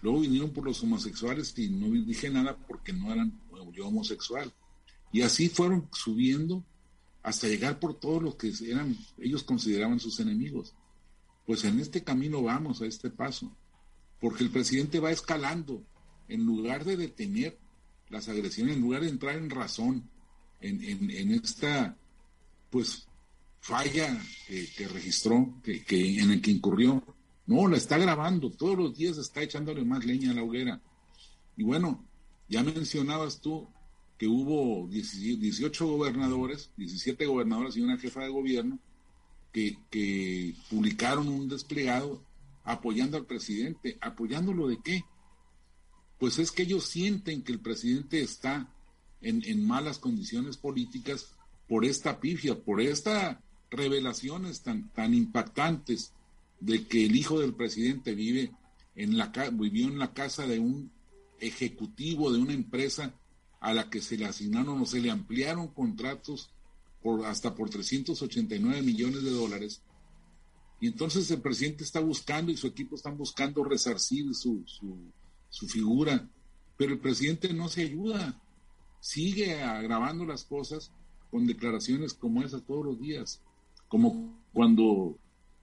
Luego 0.00 0.20
vinieron 0.20 0.50
por 0.50 0.64
los 0.64 0.82
homosexuales 0.82 1.56
y 1.58 1.68
no 1.68 1.88
dije 1.90 2.30
nada 2.30 2.56
porque 2.66 2.92
no 2.92 3.12
eran 3.12 3.40
yo 3.72 3.88
homosexual. 3.88 4.52
Y 5.12 5.22
así 5.22 5.48
fueron 5.48 5.88
subiendo 5.92 6.64
hasta 7.22 7.48
llegar 7.48 7.78
por 7.78 7.98
todos 7.98 8.22
los 8.22 8.34
que 8.34 8.52
eran, 8.66 8.96
ellos 9.18 9.44
consideraban 9.44 10.00
sus 10.00 10.18
enemigos. 10.20 10.74
Pues 11.46 11.64
en 11.64 11.78
este 11.80 12.02
camino 12.02 12.42
vamos, 12.42 12.82
a 12.82 12.86
este 12.86 13.10
paso, 13.10 13.56
porque 14.20 14.44
el 14.44 14.50
presidente 14.50 15.00
va 15.00 15.10
escalando, 15.10 15.84
en 16.28 16.44
lugar 16.46 16.84
de 16.84 16.96
detener 16.96 17.58
las 18.08 18.28
agresiones, 18.28 18.76
en 18.76 18.82
lugar 18.82 19.02
de 19.02 19.08
entrar 19.08 19.36
en 19.36 19.50
razón 19.50 20.08
en, 20.60 21.32
esta, 21.32 21.96
pues, 22.70 23.08
falla 23.60 24.20
que, 24.46 24.88
registró, 24.88 25.60
que, 25.62 25.84
que, 25.84 26.20
en 26.20 26.30
el 26.30 26.40
que 26.40 26.52
incurrió, 26.52 27.02
no, 27.46 27.66
la 27.68 27.76
está 27.76 27.98
grabando, 27.98 28.50
todos 28.50 28.78
los 28.78 28.96
días 28.96 29.18
está 29.18 29.42
echándole 29.42 29.84
más 29.84 30.04
leña 30.04 30.30
a 30.30 30.34
la 30.34 30.44
hoguera. 30.44 30.80
Y 31.56 31.64
bueno, 31.64 32.04
ya 32.48 32.62
mencionabas 32.62 33.40
tú 33.40 33.68
que 34.22 34.28
hubo 34.28 34.86
18 34.86 35.84
gobernadores, 35.84 36.70
17 36.76 37.26
gobernadores 37.26 37.76
y 37.76 37.80
una 37.80 37.98
jefa 37.98 38.20
de 38.20 38.28
gobierno 38.28 38.78
que, 39.50 40.54
publicaron 40.70 41.26
un 41.26 41.48
desplegado 41.48 42.22
apoyando 42.62 43.16
al 43.16 43.26
presidente. 43.26 43.98
¿Apoyándolo 44.00 44.68
de 44.68 44.78
qué? 44.80 45.04
Pues 46.20 46.38
es 46.38 46.52
que 46.52 46.62
ellos 46.62 46.84
sienten 46.84 47.42
que 47.42 47.50
el 47.50 47.58
presidente 47.58 48.22
está 48.22 48.72
en, 49.22 49.66
malas 49.66 49.98
condiciones 49.98 50.56
políticas 50.56 51.34
por 51.66 51.84
esta 51.84 52.20
pifia, 52.20 52.54
por 52.54 52.80
esta 52.80 53.42
revelaciones 53.70 54.62
tan, 54.62 54.88
tan 54.90 55.14
impactantes 55.14 56.12
de 56.60 56.86
que 56.86 57.06
el 57.06 57.16
hijo 57.16 57.40
del 57.40 57.54
presidente 57.54 58.14
vive 58.14 58.52
en 58.94 59.18
la, 59.18 59.32
vivió 59.52 59.88
en 59.88 59.98
la 59.98 60.14
casa 60.14 60.46
de 60.46 60.60
un 60.60 60.92
ejecutivo 61.40 62.32
de 62.32 62.38
una 62.38 62.52
empresa 62.52 63.16
a 63.62 63.72
la 63.72 63.88
que 63.88 64.02
se 64.02 64.18
le 64.18 64.26
asignaron 64.26 64.80
o 64.80 64.84
se 64.84 65.00
le 65.00 65.10
ampliaron 65.10 65.68
contratos 65.68 66.50
por 67.00 67.24
hasta 67.24 67.54
por 67.54 67.70
389 67.70 68.82
millones 68.82 69.22
de 69.22 69.30
dólares. 69.30 69.82
Y 70.80 70.88
entonces 70.88 71.30
el 71.30 71.40
presidente 71.40 71.84
está 71.84 72.00
buscando 72.00 72.50
y 72.50 72.56
su 72.56 72.66
equipo 72.66 72.96
están 72.96 73.16
buscando 73.16 73.62
resarcir 73.62 74.34
su, 74.34 74.64
su, 75.48 75.68
figura, 75.68 76.28
pero 76.76 76.92
el 76.92 76.98
presidente 76.98 77.52
no 77.54 77.68
se 77.68 77.82
ayuda, 77.82 78.42
sigue 78.98 79.62
agravando 79.62 80.26
las 80.26 80.42
cosas 80.42 80.90
con 81.30 81.46
declaraciones 81.46 82.14
como 82.14 82.42
esas 82.42 82.64
todos 82.64 82.84
los 82.84 83.00
días, 83.00 83.40
como 83.86 84.42
cuando 84.52 85.16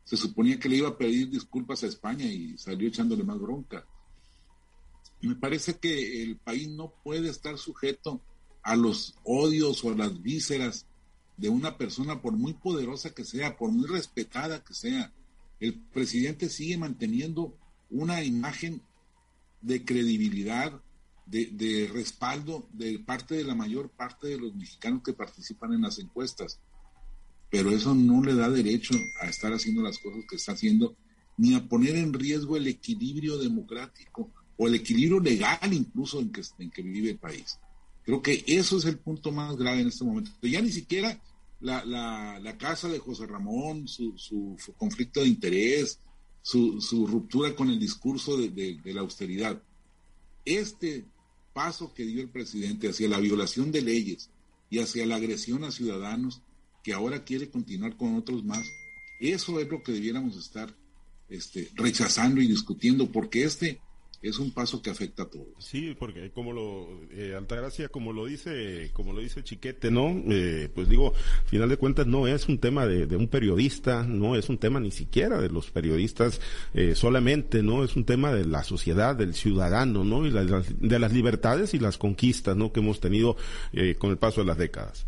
se 0.06 0.16
suponía 0.16 0.58
que 0.58 0.70
le 0.70 0.78
iba 0.78 0.88
a 0.88 0.98
pedir 0.98 1.30
disculpas 1.30 1.84
a 1.84 1.88
España 1.88 2.26
y 2.26 2.58
salió 2.58 2.88
echándole 2.88 3.26
más 3.26 3.40
bronca. 3.40 3.86
Me 5.22 5.36
parece 5.36 5.78
que 5.78 6.24
el 6.24 6.38
país 6.38 6.70
no 6.70 6.94
puede 7.04 7.30
estar 7.30 7.58
sujeto 7.58 8.22
a 8.64 8.76
los 8.76 9.16
odios 9.24 9.84
o 9.84 9.92
a 9.92 9.96
las 9.96 10.22
vísceras 10.22 10.86
de 11.38 11.50
una 11.50 11.78
persona, 11.78 12.22
por 12.22 12.34
muy 12.34 12.54
poderosa 12.54 13.14
que 13.14 13.24
sea, 13.24 13.58
por 13.58 13.72
muy 13.72 13.88
respetada 13.88 14.64
que 14.64 14.74
sea. 14.74 15.14
El 15.60 15.74
presidente 15.74 16.50
sigue 16.50 16.78
manteniendo 16.78 17.58
una 17.90 18.24
imagen 18.24 18.82
de 19.62 19.84
credibilidad, 19.84 20.82
de, 21.26 21.90
respaldo 21.94 22.68
de 22.74 23.00
parte 23.00 23.36
de 23.36 23.44
la 23.44 23.56
mayor 23.56 23.90
parte 23.90 24.28
de 24.28 24.38
los 24.38 24.56
mexicanos 24.56 25.04
que 25.04 25.14
participan 25.14 25.74
en 25.74 25.82
las 25.82 26.00
encuestas. 26.00 26.60
Pero 27.52 27.72
eso 27.72 27.94
no 27.94 28.24
le 28.24 28.36
da 28.36 28.50
derecho 28.50 28.96
a 29.22 29.28
estar 29.28 29.54
haciendo 29.54 29.82
las 29.82 29.98
cosas 30.00 30.24
que 30.30 30.36
está 30.38 30.54
haciendo, 30.54 30.96
ni 31.38 31.56
a 31.56 31.68
poner 31.68 31.96
en 31.96 32.14
riesgo 32.14 32.58
el 32.58 32.68
equilibrio 32.68 33.38
democrático 33.38 34.32
o 34.60 34.68
el 34.68 34.76
equilibrio 34.76 35.22
legal 35.22 35.74
incluso 35.74 36.20
en 36.20 36.32
que, 36.32 36.44
en 36.60 36.70
que 36.70 36.82
vive 36.82 37.12
el 37.12 37.18
país. 37.18 37.58
Creo 38.04 38.22
que 38.22 38.44
eso 38.46 38.78
es 38.78 38.86
el 38.86 38.98
punto 38.98 39.32
más 39.32 39.56
grave 39.56 39.80
en 39.80 39.88
este 39.88 40.04
momento. 40.04 40.32
Ya 40.42 40.62
ni 40.62 40.72
siquiera 40.72 41.22
la, 41.62 41.86
la, 41.86 42.58
casa 42.58 42.90
de 42.90 43.00
José 43.00 43.26
Ramón, 43.26 43.88
su, 43.88 44.18
su, 44.18 44.58
conflicto 44.76 45.22
de 45.22 45.30
interés, 45.30 46.00
su, 46.42 46.82
su, 46.82 47.08
ruptura 47.08 47.56
con 47.56 47.70
el 47.70 47.80
discurso 47.80 48.36
de, 48.36 48.50
de 48.50 48.94
la 48.94 49.00
austeridad. 49.00 49.64
Este 50.44 51.06
paso 51.54 51.94
que 51.94 52.06
dio 52.06 52.22
el 52.22 52.30
presidente 52.30 52.90
hacia 52.90 53.08
la 53.08 53.20
violación 53.20 53.72
de 53.72 53.82
leyes 53.82 54.30
y 54.70 54.80
hacia 54.80 55.06
la 55.06 55.16
agresión 55.16 55.64
a 55.64 55.72
ciudadanos, 55.72 56.42
que 56.84 56.94
ahora 56.94 57.24
quiere 57.24 57.50
continuar 57.50 57.96
con 57.96 58.16
otros 58.16 58.44
más, 58.44 58.66
eso 59.22 59.60
es 59.60 59.70
lo 59.70 59.82
que 59.84 59.94
debiéramos 59.94 60.36
estar 60.36 60.76
este, 61.30 61.70
rechazando 61.76 62.42
y 62.42 62.48
discutiendo, 62.48 63.10
porque 63.10 63.44
este 63.44 63.80
es 64.22 64.38
un 64.38 64.52
paso 64.52 64.82
que 64.82 64.90
afecta 64.90 65.24
a 65.24 65.30
todos. 65.30 65.48
Sí, 65.60 65.96
porque 65.98 66.32
como 66.32 66.52
lo, 66.52 66.88
eh, 67.12 67.36
Altagracia, 67.36 67.88
como 67.88 68.12
lo 68.12 68.26
dice, 68.26 68.92
como 68.94 69.14
lo 69.14 69.22
dice 69.22 69.44
Chiquete, 69.44 69.92
¿no? 69.92 70.10
Eh, 70.30 70.70
pues 70.74 70.90
digo, 70.90 71.14
final 71.46 71.70
de 71.70 71.78
cuentas 71.78 72.06
no 72.06 72.28
es 72.28 72.50
un 72.50 72.60
tema 72.60 72.86
de, 72.86 73.16
un 73.16 73.30
periodista, 73.30 74.04
no 74.04 74.36
es 74.36 74.50
un 74.50 74.58
tema 74.58 74.80
ni 74.80 74.92
siquiera 74.92 75.40
de 75.40 75.50
los 75.50 75.72
periodistas 75.72 76.42
eh, 76.74 76.96
solamente, 76.96 77.64
¿no? 77.64 77.84
Es 77.84 77.96
un 77.96 78.06
tema 78.06 78.34
de 78.34 78.46
la 78.46 78.64
sociedad, 78.64 79.16
del 79.16 79.34
ciudadano, 79.34 80.04
¿no? 80.04 80.26
Y 80.26 80.32
de 80.32 81.00
las 81.00 81.14
libertades 81.14 81.74
y 81.74 81.80
las 81.80 81.98
conquistas, 81.98 82.58
¿no? 82.58 82.74
Que 82.74 82.82
hemos 82.82 83.00
tenido 83.00 83.38
eh, 83.72 83.96
con 83.96 84.12
el 84.12 84.18
paso 84.18 84.42
de 84.42 84.48
las 84.48 84.58
décadas. 84.58 85.06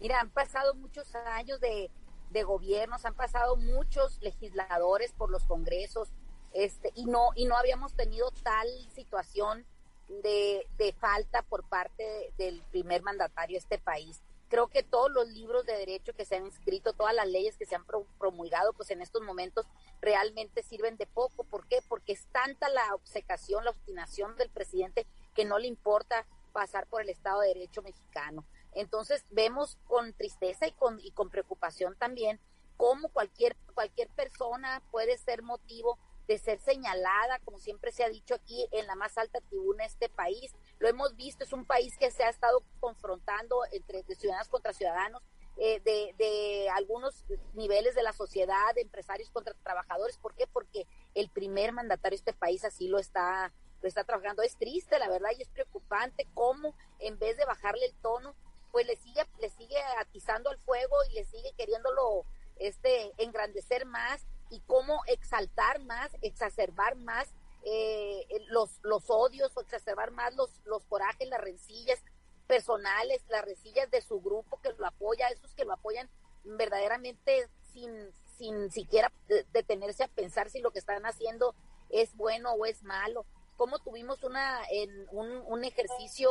Mira, 0.00 0.20
han 0.20 0.30
pasado 0.30 0.74
muchos 0.74 1.14
años 1.14 1.60
de, 1.60 1.90
de 2.30 2.42
gobiernos, 2.42 3.04
han 3.04 3.14
pasado 3.14 3.56
muchos 3.56 4.18
legisladores 4.20 5.12
por 5.12 5.30
los 5.30 5.44
congresos, 5.44 6.08
este, 6.56 6.90
y 6.94 7.04
no, 7.04 7.32
y 7.34 7.44
no 7.44 7.54
habíamos 7.56 7.92
tenido 7.92 8.30
tal 8.42 8.66
situación 8.94 9.66
de, 10.08 10.66
de 10.78 10.92
falta 10.94 11.42
por 11.42 11.68
parte 11.68 12.32
del 12.38 12.62
primer 12.70 13.02
mandatario 13.02 13.54
de 13.54 13.58
este 13.58 13.78
país. 13.78 14.22
Creo 14.48 14.68
que 14.68 14.82
todos 14.82 15.10
los 15.10 15.28
libros 15.28 15.66
de 15.66 15.76
derecho 15.76 16.14
que 16.14 16.24
se 16.24 16.36
han 16.36 16.46
escrito, 16.46 16.94
todas 16.94 17.14
las 17.14 17.26
leyes 17.26 17.58
que 17.58 17.66
se 17.66 17.74
han 17.74 17.84
promulgado, 18.18 18.72
pues 18.72 18.90
en 18.90 19.02
estos 19.02 19.20
momentos 19.22 19.66
realmente 20.00 20.62
sirven 20.62 20.96
de 20.96 21.06
poco. 21.06 21.44
¿Por 21.44 21.66
qué? 21.66 21.80
Porque 21.88 22.12
es 22.12 22.24
tanta 22.32 22.70
la 22.70 22.94
obcecación, 22.94 23.64
la 23.64 23.72
obstinación 23.72 24.34
del 24.36 24.48
presidente 24.48 25.06
que 25.34 25.44
no 25.44 25.58
le 25.58 25.66
importa 25.66 26.26
pasar 26.52 26.86
por 26.86 27.02
el 27.02 27.10
Estado 27.10 27.40
de 27.40 27.48
Derecho 27.48 27.82
mexicano. 27.82 28.46
Entonces 28.72 29.26
vemos 29.30 29.76
con 29.84 30.14
tristeza 30.14 30.66
y 30.66 30.72
con, 30.72 31.00
y 31.00 31.10
con 31.10 31.28
preocupación 31.28 31.96
también 31.96 32.40
cómo 32.76 33.08
cualquier, 33.08 33.56
cualquier 33.74 34.08
persona 34.10 34.82
puede 34.90 35.18
ser 35.18 35.42
motivo 35.42 35.98
de 36.26 36.38
ser 36.38 36.58
señalada, 36.60 37.38
como 37.44 37.58
siempre 37.58 37.92
se 37.92 38.04
ha 38.04 38.08
dicho 38.08 38.34
aquí, 38.34 38.66
en 38.72 38.86
la 38.86 38.94
más 38.94 39.16
alta 39.18 39.40
tribuna 39.40 39.84
de 39.84 39.88
este 39.88 40.08
país. 40.08 40.52
Lo 40.78 40.88
hemos 40.88 41.14
visto, 41.16 41.44
es 41.44 41.52
un 41.52 41.64
país 41.64 41.96
que 41.98 42.10
se 42.10 42.24
ha 42.24 42.30
estado 42.30 42.62
confrontando 42.80 43.60
entre 43.72 44.02
ciudadanos 44.14 44.48
contra 44.48 44.72
ciudadanos, 44.72 45.22
eh, 45.58 45.80
de, 45.80 46.14
de, 46.18 46.68
algunos 46.70 47.24
niveles 47.54 47.94
de 47.94 48.02
la 48.02 48.12
sociedad, 48.12 48.74
de 48.74 48.82
empresarios 48.82 49.30
contra 49.30 49.54
trabajadores. 49.62 50.18
¿Por 50.18 50.34
qué? 50.34 50.46
Porque 50.46 50.86
el 51.14 51.30
primer 51.30 51.72
mandatario 51.72 52.16
de 52.16 52.20
este 52.20 52.34
país 52.34 52.62
así 52.64 52.88
lo 52.88 52.98
está, 52.98 53.52
lo 53.80 53.88
está 53.88 54.04
trabajando. 54.04 54.42
Es 54.42 54.56
triste, 54.56 54.98
la 54.98 55.08
verdad, 55.08 55.30
y 55.36 55.42
es 55.42 55.48
preocupante 55.48 56.28
cómo 56.34 56.74
en 56.98 57.18
vez 57.18 57.38
de 57.38 57.46
bajarle 57.46 57.86
el 57.86 57.94
tono, 58.02 58.34
pues 58.70 58.86
le 58.86 58.96
sigue, 58.96 59.22
le 59.40 59.48
sigue 59.48 59.78
atizando 59.98 60.50
al 60.50 60.58
fuego 60.58 60.96
y 61.08 61.14
le 61.14 61.24
sigue 61.24 61.52
queriéndolo 61.56 62.26
este, 62.58 63.12
engrandecer 63.16 63.86
más 63.86 64.26
y 64.50 64.60
cómo 64.60 65.00
exaltar 65.06 65.80
más, 65.80 66.10
exacerbar 66.22 66.96
más 66.96 67.28
eh, 67.64 68.26
los, 68.48 68.78
los 68.82 69.04
odios 69.08 69.56
o 69.56 69.60
exacerbar 69.60 70.10
más 70.12 70.34
los, 70.36 70.50
los 70.64 70.84
corajes, 70.84 71.28
las 71.28 71.40
rencillas 71.40 72.00
personales, 72.46 73.24
las 73.28 73.44
rencillas 73.44 73.90
de 73.90 74.00
su 74.00 74.20
grupo 74.20 74.60
que 74.60 74.72
lo 74.72 74.86
apoya, 74.86 75.28
esos 75.28 75.52
que 75.54 75.64
lo 75.64 75.72
apoyan 75.72 76.08
verdaderamente 76.44 77.48
sin, 77.72 77.90
sin 78.38 78.70
siquiera 78.70 79.12
detenerse 79.52 80.04
a 80.04 80.08
pensar 80.08 80.48
si 80.50 80.60
lo 80.60 80.70
que 80.70 80.78
están 80.78 81.04
haciendo 81.06 81.54
es 81.90 82.14
bueno 82.16 82.52
o 82.52 82.66
es 82.66 82.82
malo. 82.82 83.26
Como 83.56 83.78
tuvimos 83.78 84.22
una, 84.22 84.62
en 84.70 85.08
un, 85.10 85.42
un 85.46 85.64
ejercicio 85.64 86.30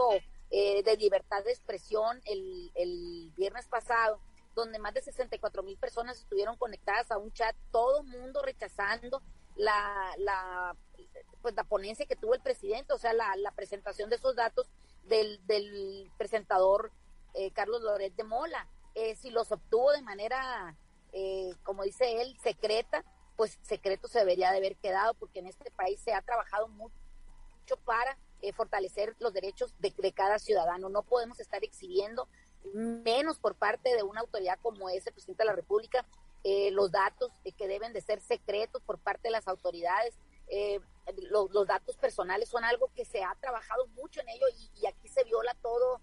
eh, 0.51 0.83
de 0.83 0.95
libertad 0.95 1.43
de 1.43 1.51
expresión 1.51 2.21
el, 2.25 2.71
el 2.75 3.31
viernes 3.35 3.67
pasado, 3.67 4.19
donde 4.55 4.79
más 4.79 4.93
de 4.93 5.01
64 5.01 5.61
mil 5.63 5.77
personas 5.77 6.17
estuvieron 6.17 6.55
conectadas 6.57 7.11
a 7.11 7.17
un 7.17 7.31
chat, 7.33 7.55
todo 7.71 8.03
mundo 8.03 8.41
rechazando 8.41 9.21
la, 9.55 10.13
la, 10.17 10.75
pues 11.41 11.53
la 11.55 11.63
ponencia 11.63 12.05
que 12.05 12.15
tuvo 12.15 12.33
el 12.33 12.41
presidente, 12.41 12.93
o 12.93 12.97
sea, 12.97 13.13
la, 13.13 13.35
la 13.35 13.51
presentación 13.51 14.09
de 14.09 14.15
esos 14.15 14.35
datos 14.35 14.67
del, 15.03 15.45
del 15.45 16.11
presentador 16.17 16.91
eh, 17.33 17.51
Carlos 17.51 17.81
Loret 17.81 18.15
de 18.15 18.23
Mola. 18.23 18.67
Eh, 18.95 19.15
si 19.15 19.29
los 19.29 19.51
obtuvo 19.51 19.91
de 19.91 20.01
manera, 20.01 20.75
eh, 21.11 21.53
como 21.63 21.83
dice 21.83 22.21
él, 22.21 22.37
secreta, 22.41 23.03
pues 23.35 23.59
secreto 23.61 24.07
se 24.07 24.19
debería 24.19 24.51
de 24.51 24.57
haber 24.57 24.77
quedado, 24.77 25.13
porque 25.15 25.39
en 25.39 25.47
este 25.47 25.69
país 25.71 25.99
se 25.99 26.13
ha 26.13 26.21
trabajado 26.21 26.69
mucho 26.69 26.95
para 27.83 28.17
fortalecer 28.55 29.15
los 29.17 29.33
derechos 29.33 29.73
de, 29.79 29.91
de 29.97 30.11
cada 30.13 30.37
ciudadano. 30.37 30.87
No 30.87 31.01
podemos 31.01 31.39
estar 31.39 31.63
exhibiendo 31.63 32.29
menos 32.73 33.39
por 33.39 33.55
parte 33.55 33.95
de 33.95 34.03
una 34.03 34.21
autoridad 34.21 34.59
como 34.61 34.89
es 34.89 35.05
el 35.07 35.13
presidente 35.13 35.43
de 35.43 35.47
la 35.47 35.55
República, 35.55 36.05
eh, 36.43 36.71
los 36.71 36.91
datos 36.91 37.31
que 37.57 37.67
deben 37.67 37.93
de 37.93 38.01
ser 38.01 38.21
secretos 38.21 38.81
por 38.83 38.99
parte 38.99 39.29
de 39.29 39.31
las 39.31 39.47
autoridades, 39.47 40.15
eh, 40.47 40.79
los 41.29 41.67
datos 41.67 41.97
personales 41.97 42.49
son 42.49 42.63
algo 42.63 42.91
que 42.95 43.05
se 43.05 43.23
ha 43.23 43.35
trabajado 43.39 43.87
mucho 43.87 44.21
en 44.21 44.29
ello 44.29 44.45
y, 44.75 44.85
aquí 44.85 45.07
se 45.07 45.23
viola 45.23 45.55
todo, 45.61 46.01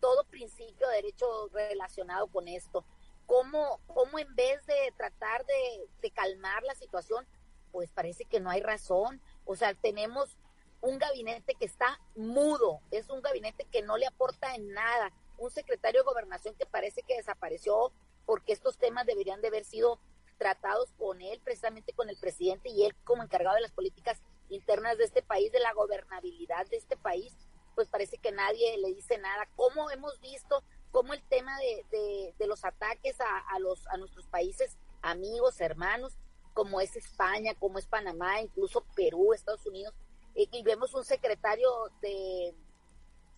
todo 0.00 0.24
principio 0.24 0.88
de 0.88 0.96
derecho 0.96 1.48
relacionado 1.52 2.28
con 2.28 2.48
esto. 2.48 2.84
¿Cómo, 3.26 3.80
cómo 3.86 4.18
en 4.18 4.34
vez 4.34 4.64
de 4.66 4.92
tratar 4.96 5.44
de, 5.46 5.88
de 6.02 6.10
calmar 6.10 6.62
la 6.64 6.74
situación, 6.74 7.26
pues 7.72 7.90
parece 7.90 8.24
que 8.24 8.40
no 8.40 8.50
hay 8.50 8.60
razón? 8.60 9.20
O 9.44 9.54
sea, 9.56 9.74
tenemos 9.74 10.36
un 10.80 10.98
gabinete 10.98 11.54
que 11.54 11.66
está 11.66 12.00
mudo, 12.16 12.80
es 12.90 13.08
un 13.10 13.20
gabinete 13.22 13.66
que 13.70 13.82
no 13.82 13.96
le 13.96 14.06
aporta 14.06 14.54
en 14.54 14.72
nada, 14.72 15.12
un 15.40 15.50
secretario 15.50 16.02
de 16.02 16.06
gobernación 16.06 16.54
que 16.54 16.66
parece 16.66 17.02
que 17.02 17.16
desapareció 17.16 17.92
porque 18.26 18.52
estos 18.52 18.78
temas 18.78 19.06
deberían 19.06 19.40
de 19.40 19.48
haber 19.48 19.64
sido 19.64 19.98
tratados 20.38 20.92
con 20.98 21.20
él, 21.20 21.40
precisamente 21.42 21.92
con 21.92 22.08
el 22.08 22.16
presidente 22.16 22.68
y 22.68 22.84
él 22.84 22.94
como 23.04 23.22
encargado 23.22 23.56
de 23.56 23.62
las 23.62 23.72
políticas 23.72 24.22
internas 24.48 24.98
de 24.98 25.04
este 25.04 25.22
país, 25.22 25.50
de 25.50 25.60
la 25.60 25.72
gobernabilidad 25.72 26.66
de 26.66 26.76
este 26.76 26.96
país, 26.96 27.36
pues 27.74 27.88
parece 27.88 28.18
que 28.18 28.32
nadie 28.32 28.78
le 28.78 28.94
dice 28.94 29.18
nada. 29.18 29.48
¿Cómo 29.56 29.90
hemos 29.90 30.20
visto 30.20 30.62
cómo 30.90 31.14
el 31.14 31.22
tema 31.24 31.56
de, 31.58 32.46
los 32.46 32.64
ataques 32.64 33.16
a, 33.20 33.96
nuestros 33.98 34.26
países 34.26 34.76
amigos, 35.02 35.60
hermanos, 35.60 36.16
como 36.52 36.80
es 36.80 36.96
España, 36.96 37.54
como 37.54 37.78
es 37.78 37.86
Panamá, 37.86 38.40
incluso 38.40 38.84
Perú, 38.96 39.32
Estados 39.32 39.64
Unidos, 39.66 39.94
eh, 40.34 40.46
y 40.50 40.62
vemos 40.62 40.94
un 40.94 41.04
secretario 41.04 41.70
de 42.00 42.54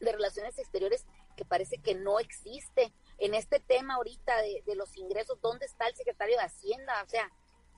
Relaciones 0.01 0.59
Exteriores 0.59 1.07
que 1.37 1.45
parece 1.45 1.79
que 1.79 1.95
no 1.95 2.19
existe. 2.19 2.93
en 3.19 3.35
este 3.35 3.61
tema 3.61 3.95
ahorita 3.95 4.37
de, 4.39 4.75
los 4.75 4.97
ingresos, 4.97 5.41
¿dónde 5.41 5.67
está 5.67 5.87
el 5.87 5.95
secretario 5.95 6.37
de 6.37 6.45
Hacienda? 6.45 7.03
O 7.05 7.09
sea, 7.09 7.31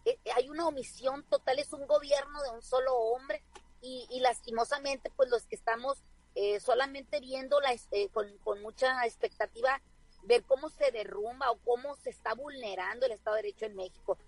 eh, 0.05 0.19
hay 0.35 0.49
una 0.49 0.67
omisión 0.67 1.23
total, 1.25 1.59
es 1.59 1.73
un 1.73 1.87
gobierno 1.87 2.43
de 2.43 2.51
un 2.51 2.63
solo 2.63 2.95
hombre 2.97 3.43
y, 3.81 4.07
y 4.11 4.21
lastimosamente 4.21 5.11
pues 5.17 5.29
los 5.29 5.47
que 5.47 5.57
estamos 5.57 6.03
eh, 6.37 6.59
solamente 6.59 7.21
viendo 7.21 7.61
la, 7.61 7.73
eh, 7.93 8.09
con, 8.09 8.61
mucha 8.61 9.07
expectativa 9.07 9.81
ver 10.25 10.43
cómo 10.43 10.69
se 10.69 10.91
derrumba 10.91 11.53
o 11.53 11.59
cómo 11.59 11.95
se 11.97 12.11
está 12.11 12.35
vulnerando 12.35 13.07
el 13.07 13.13
Estado 13.13 13.37
de 13.37 13.43
Derecho 13.43 13.67
en 13.67 13.77
México. 13.77 14.19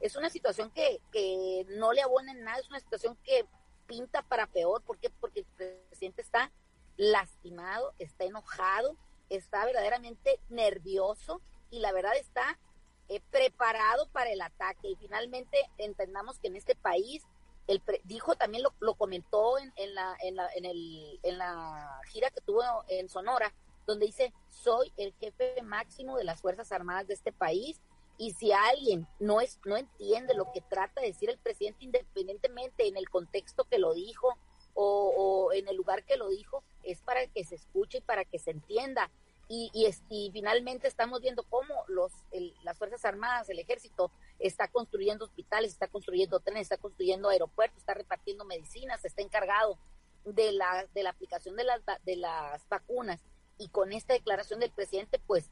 Es 0.00 0.16
una 0.16 0.28
situación 0.28 0.70
que, 0.72 1.00
que 1.12 1.64
no 1.68 1.92
le 1.92 2.02
abona 2.02 2.32
en 2.32 2.42
nada, 2.42 2.58
es 2.58 2.68
una 2.68 2.80
situación 2.80 3.16
que 3.22 3.46
pinta 3.86 4.22
para 4.22 4.48
peor. 4.48 4.82
¿Por 4.82 4.98
qué? 4.98 5.08
Porque 5.20 5.40
el 5.40 5.46
presidente 5.88 6.22
está 6.22 6.50
lastimado, 6.96 7.92
está 7.98 8.24
enojado, 8.24 8.96
está 9.28 9.64
verdaderamente 9.64 10.40
nervioso 10.48 11.40
y 11.70 11.80
la 11.80 11.92
verdad 11.92 12.16
está 12.16 12.58
eh, 13.08 13.20
preparado 13.30 14.08
para 14.08 14.30
el 14.30 14.40
ataque. 14.40 14.88
Y 14.88 14.96
finalmente 14.96 15.58
entendamos 15.78 16.38
que 16.38 16.48
en 16.48 16.56
este 16.56 16.74
país 16.74 17.22
el 17.66 17.82
dijo 18.04 18.36
también 18.36 18.62
lo, 18.62 18.72
lo 18.78 18.94
comentó 18.94 19.58
en, 19.58 19.72
en, 19.76 19.94
la, 19.94 20.16
en, 20.22 20.36
la, 20.36 20.48
en, 20.54 20.64
el, 20.64 21.18
en 21.22 21.38
la 21.38 22.00
gira 22.08 22.30
que 22.30 22.40
tuvo 22.40 22.62
en 22.88 23.08
Sonora, 23.08 23.52
donde 23.86 24.06
dice, 24.06 24.32
soy 24.48 24.92
el 24.96 25.12
jefe 25.14 25.60
máximo 25.62 26.16
de 26.16 26.24
las 26.24 26.40
Fuerzas 26.40 26.70
Armadas 26.72 27.08
de 27.08 27.14
este 27.14 27.32
país 27.32 27.80
y 28.18 28.32
si 28.32 28.52
alguien 28.52 29.06
no, 29.18 29.40
es, 29.40 29.58
no 29.64 29.76
entiende 29.76 30.34
lo 30.34 30.50
que 30.52 30.60
trata 30.60 31.00
de 31.00 31.08
decir 31.08 31.28
el 31.28 31.38
presidente, 31.38 31.84
independientemente 31.84 32.86
en 32.88 32.96
el 32.96 33.08
contexto 33.10 33.64
que 33.64 33.78
lo 33.78 33.94
dijo 33.94 34.36
o, 34.76 35.52
en 35.52 35.68
el 35.68 35.76
lugar 35.76 36.04
que 36.04 36.16
lo 36.16 36.28
dijo, 36.28 36.62
es 36.82 37.00
para 37.00 37.26
que 37.26 37.44
se 37.44 37.54
escuche 37.54 37.98
y 37.98 38.02
para 38.02 38.24
que 38.24 38.38
se 38.38 38.50
entienda. 38.50 39.10
Y, 39.48 39.70
y, 40.10 40.30
finalmente 40.32 40.88
estamos 40.88 41.20
viendo 41.20 41.44
cómo 41.44 41.84
los, 41.86 42.12
las 42.64 42.76
Fuerzas 42.78 43.04
Armadas, 43.04 43.48
el 43.48 43.60
Ejército, 43.60 44.10
está 44.40 44.68
construyendo 44.68 45.24
hospitales, 45.24 45.72
está 45.72 45.86
construyendo 45.86 46.40
trenes, 46.40 46.62
está 46.62 46.76
construyendo 46.76 47.28
aeropuertos, 47.28 47.78
está 47.78 47.94
repartiendo 47.94 48.44
medicinas, 48.44 49.04
está 49.04 49.22
encargado 49.22 49.78
de 50.24 50.50
la, 50.52 50.86
de 50.92 51.02
la 51.04 51.10
aplicación 51.10 51.54
de 51.56 51.64
las, 51.64 51.80
de 52.04 52.16
las 52.16 52.68
vacunas. 52.68 53.20
Y 53.58 53.68
con 53.68 53.92
esta 53.92 54.14
declaración 54.14 54.58
del 54.58 54.72
presidente, 54.72 55.20
pues, 55.26 55.50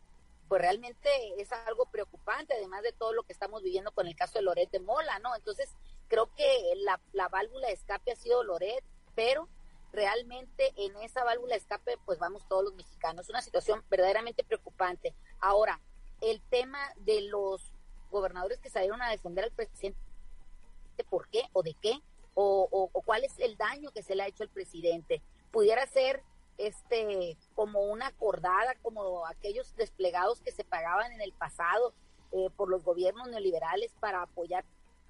pues 0.48 0.60
realmente 0.60 1.08
es 1.38 1.52
algo 1.52 1.86
preocupante, 1.86 2.54
además 2.54 2.82
de 2.82 2.92
todo 2.92 3.12
lo 3.12 3.22
que 3.22 3.32
estamos 3.32 3.62
viviendo 3.62 3.92
con 3.92 4.08
el 4.08 4.16
caso 4.16 4.38
de 4.38 4.42
Loret 4.42 4.70
de 4.70 4.80
Mola, 4.80 5.20
¿no? 5.20 5.34
Entonces, 5.36 5.70
creo 6.08 6.34
que 6.34 6.74
la, 6.78 7.00
la 7.12 7.28
válvula 7.28 7.68
de 7.68 7.74
escape 7.74 8.12
ha 8.12 8.16
sido 8.16 8.42
Loret, 8.42 8.84
pero 9.14 9.48
realmente 9.92 10.72
en 10.76 10.96
esa 11.02 11.24
válvula 11.24 11.54
de 11.54 11.60
escape 11.60 11.98
pues 12.04 12.18
vamos 12.18 12.46
todos 12.48 12.64
los 12.64 12.74
mexicanos. 12.74 13.28
Una 13.28 13.42
situación 13.42 13.82
verdaderamente 13.88 14.44
preocupante. 14.44 15.14
Ahora, 15.40 15.80
el 16.20 16.40
tema 16.50 16.80
de 16.96 17.22
los 17.22 17.70
gobernadores 18.10 18.58
que 18.58 18.70
salieron 18.70 19.02
a 19.02 19.10
defender 19.10 19.44
al 19.44 19.52
presidente, 19.52 19.98
¿por 21.08 21.28
qué 21.28 21.42
o 21.52 21.62
de 21.62 21.74
qué? 21.74 22.00
O, 22.34 22.90
cuál 23.04 23.22
es 23.24 23.38
el 23.38 23.56
daño 23.56 23.92
que 23.92 24.02
se 24.02 24.16
le 24.16 24.24
ha 24.24 24.26
hecho 24.26 24.42
al 24.42 24.48
presidente. 24.48 25.22
Pudiera 25.52 25.86
ser 25.86 26.22
este 26.58 27.36
como 27.54 27.82
una 27.82 28.08
acordada, 28.08 28.74
como 28.82 29.26
aquellos 29.26 29.74
desplegados 29.76 30.40
que 30.40 30.52
se 30.52 30.64
pagaban 30.64 31.12
en 31.12 31.20
el 31.20 31.32
pasado 31.32 31.92
eh, 32.32 32.48
por 32.56 32.68
los 32.68 32.84
gobiernos 32.84 33.28
neoliberales 33.28 33.92
para 34.00 34.22
apoyar 34.22 34.64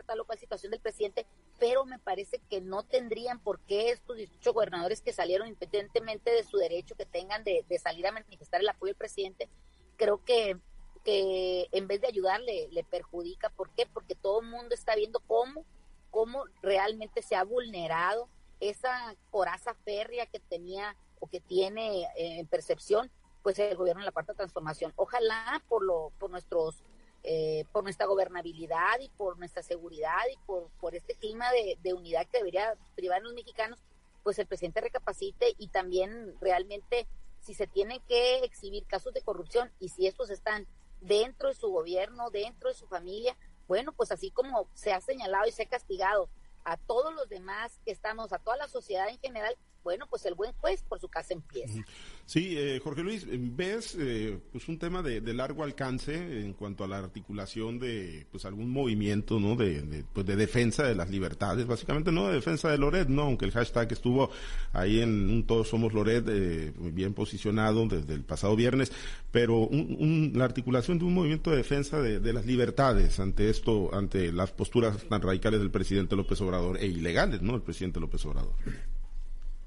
tal 0.07 0.21
o 0.21 0.25
cual 0.27 0.39
situación 0.39 0.71
del 0.71 0.81
presidente, 0.81 1.27
pero 1.59 1.85
me 1.85 1.99
parece 1.99 2.41
que 2.51 2.61
no 2.61 2.83
tendrían 2.83 3.39
por 3.39 3.61
qué 3.61 3.91
estos 3.91 4.17
18 4.17 4.53
gobernadores 4.53 5.01
que 5.01 5.13
salieron, 5.13 5.49
independientemente 5.49 6.31
de 6.31 6.45
su 6.45 6.57
derecho 6.57 6.95
que 6.95 7.07
tengan 7.07 7.45
de, 7.45 7.65
salir 7.83 8.07
a 8.07 8.13
manifestar 8.13 8.61
el 8.61 8.69
apoyo 8.69 8.91
del 8.91 8.97
presidente, 8.97 9.49
creo 9.97 10.25
que, 10.25 10.59
que 11.05 11.69
en 11.73 11.87
vez 11.87 12.01
de 12.01 12.09
ayudarle, 12.09 12.69
le 12.71 12.85
perjudica. 12.85 13.51
¿Por 13.51 13.71
qué? 13.71 13.87
Porque 13.87 14.15
todo 14.15 14.41
el 14.41 14.49
mundo 14.49 14.75
está 14.75 14.97
viendo 14.97 15.21
cómo, 15.21 15.65
cómo 16.11 16.45
realmente 16.63 17.23
se 17.23 17.37
ha 17.37 17.45
vulnerado 17.45 18.29
esa 18.61 19.15
coraza 19.31 19.75
férrea 19.85 20.27
que 20.27 20.41
tenía 20.41 20.97
o 21.21 21.27
que 21.27 21.41
tiene 21.41 22.03
eh, 22.17 22.39
en 22.41 22.47
percepción 22.47 23.11
pues 23.43 23.59
el 23.59 23.77
gobierno 23.77 24.01
en 24.01 24.07
la 24.07 24.13
cuarta 24.13 24.33
transformación. 24.33 24.93
Ojalá 24.97 25.63
por 25.69 25.85
lo 25.85 26.13
por 26.19 26.31
nuestros 26.31 26.83
eh, 27.27 27.65
por 27.73 27.85
nuestra 27.85 28.05
gobernabilidad 28.05 29.01
y 29.01 29.09
por 29.09 29.39
nuestra 29.39 29.63
seguridad 29.63 30.21
y 30.31 30.37
por, 30.45 30.69
por 30.79 30.95
este 30.95 31.15
clima 31.15 31.47
de, 31.83 31.95
unidad 31.95 32.27
que 32.27 32.37
debería 32.37 32.77
privar 32.95 33.21
a 33.21 33.25
los 33.25 33.33
mexicanos, 33.33 33.83
pues 34.23 34.39
el 34.39 34.47
presidente 34.47 34.83
recapacite 34.83 35.55
y 35.57 35.69
también 35.69 36.35
realmente 36.43 37.07
si 37.41 37.55
se 37.55 37.67
tienen 37.67 38.01
que 38.09 38.45
exhibir 38.45 38.85
casos 38.85 39.15
de 39.15 39.23
corrupción 39.23 39.73
y 39.81 39.89
si 39.89 40.07
estos 40.07 40.29
están 40.29 40.67
dentro 41.01 41.49
de 41.49 41.55
su 41.55 41.71
gobierno, 41.71 42.29
dentro 42.29 42.69
de 42.69 42.75
su 42.75 42.87
familia, 42.87 43.35
bueno, 43.69 43.93
pues 43.93 44.13
así 44.13 44.31
como 44.31 44.69
se 44.75 44.93
ha 44.93 45.01
señalado 45.01 45.47
y 45.47 45.53
se 45.53 45.63
ha 45.63 45.69
castigado 45.69 46.29
a 46.65 46.77
todos 46.77 47.15
los 47.15 47.31
demás 47.31 47.81
que 47.87 47.93
estamos, 47.93 48.35
a 48.35 48.39
toda 48.39 48.59
la 48.59 48.69
sociedad 48.69 49.09
en 49.09 49.19
general, 49.19 49.57
bueno, 49.85 50.07
pues 50.09 50.25
el 50.25 50.35
buen 50.35 50.53
juez 50.55 50.83
por 50.83 50.99
su 50.99 51.09
casa 51.09 51.35
empieza. 51.35 51.85
Sí, 52.25 52.55
eh, 52.57 52.81
Jorge 52.83 53.03
Luis, 53.03 53.27
¿ves 53.29 53.97
eh, 54.01 54.41
pues 54.51 54.67
un 54.69 54.79
tema 54.79 55.03
de, 55.03 55.21
largo 55.35 55.63
alcance 55.63 56.15
en 56.15 56.55
cuanto 56.55 56.85
a 56.85 56.89
la 56.89 56.99
articulación 56.99 57.79
de 57.79 58.27
pues 58.31 58.47
algún 58.47 58.71
movimiento, 58.71 59.39
¿no? 59.39 59.57
De, 59.57 60.05
pues 60.13 60.25
de 60.25 60.37
defensa 60.37 60.85
de 60.85 60.95
las 60.95 61.11
libertades, 61.11 61.67
básicamente 61.67 62.11
no 62.11 62.29
de 62.29 62.35
defensa 62.35 62.71
de 62.71 62.79
Loret, 62.79 63.09
¿no? 63.09 63.23
Aunque 63.23 63.45
el 63.45 63.53
hashtag 63.53 63.93
estuvo 63.93 64.31
ahí 64.73 65.01
en 65.01 65.29
un 65.29 65.47
Todos 65.47 65.69
Somos 65.69 65.93
Loret 65.93 66.25
eh, 66.29 66.73
muy 66.79 66.93
bien 66.93 67.13
posicionado 67.13 67.87
desde 67.87 68.15
el 68.15 68.25
pasado 68.25 68.57
viernes, 68.57 68.91
pero 69.31 69.69
la 69.71 70.45
articulación 70.45 70.99
de 70.99 71.05
un 71.05 71.15
movimiento 71.15 71.51
de 71.51 71.59
defensa 71.59 72.01
de, 72.01 72.21
de 72.21 72.33
las 72.33 72.47
libertades 72.47 73.21
ante 73.21 73.51
esto, 73.51 73.95
ante 73.95 74.33
las 74.33 74.51
posturas 74.53 75.05
tan 75.09 75.21
radicales 75.21 75.61
del 75.61 75.71
presidente 75.71 76.17
López 76.17 76.41
Obrador 76.41 76.79
e 76.79 76.87
ilegales, 76.87 77.43
¿no? 77.43 77.55
El 77.55 77.63
presidente 77.63 78.01
López 78.01 78.25
Obrador. 78.25 78.55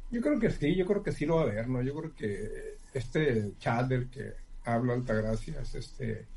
Yo 0.10 0.22
creo 0.22 0.40
que 0.40 0.50
sí, 0.50 0.76
yo 0.76 0.86
creo 0.86 1.04
que 1.04 1.12
sí 1.12 1.26
lo 1.26 1.36
va 1.36 1.42
a 1.42 1.46
haber, 1.46 1.68
¿no? 1.68 1.82
Yo 1.82 1.94
creo 1.96 2.16
que 2.16 2.78
este 2.94 3.54
chat 3.60 3.88
del 3.88 4.10
que 4.10 4.34
habla 4.64 4.94
Altagracia 4.94 5.62
es 5.62 5.76
este, 5.76 6.28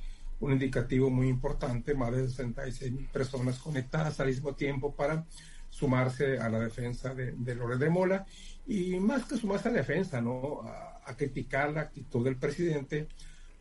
un 0.40 0.52
indicativo 0.52 1.10
muy 1.10 1.28
importante, 1.28 1.94
más 1.94 2.12
de 2.12 2.28
66 2.28 2.92
mil 2.92 3.06
personas 3.06 3.58
conectadas 3.58 4.18
al 4.20 4.28
mismo 4.28 4.54
tiempo 4.54 4.94
para 4.94 5.24
sumarse 5.68 6.38
a 6.38 6.48
la 6.48 6.58
defensa 6.58 7.14
de, 7.14 7.32
de 7.32 7.54
Lore 7.54 7.76
de 7.76 7.90
Mola 7.90 8.26
y 8.66 8.98
más 8.98 9.24
que 9.24 9.36
sumarse 9.36 9.68
a 9.68 9.72
la 9.72 9.78
defensa, 9.78 10.20
¿no? 10.20 10.62
A, 10.62 10.88
criticar 11.16 11.72
la 11.72 11.80
actitud 11.80 12.24
del 12.24 12.36
presidente 12.36 13.08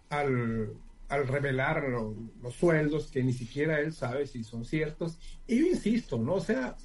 al, 0.09 0.71
al 1.07 1.27
revelar 1.27 1.83
los 1.83 2.53
sueldos 2.53 3.09
que 3.09 3.23
ni 3.23 3.33
siquiera 3.33 3.79
él 3.79 3.91
sabe 3.91 4.27
si 4.27 4.43
son 4.43 4.65
ciertos. 4.65 5.17
Y 5.47 5.57
yo 5.61 5.65
insisto, 5.65 6.19
¿no? 6.19 6.35
O 6.35 6.41
sea, 6.41 6.77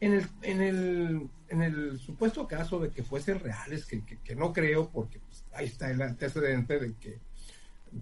en 0.00 0.12
el, 0.12 0.26
en 0.42 0.60
el, 0.60 1.30
en 1.54 1.62
el 1.62 1.98
supuesto 1.98 2.46
caso 2.46 2.78
de 2.80 2.90
que 2.90 3.02
fuesen 3.02 3.40
reales, 3.40 3.86
que, 3.86 4.02
que, 4.02 4.36
no 4.36 4.52
creo, 4.52 4.90
porque 4.90 5.20
pues, 5.20 5.44
ahí 5.54 5.66
está 5.66 5.90
el 5.90 6.02
antecedente 6.02 6.78
de 6.78 6.94
que 6.94 7.20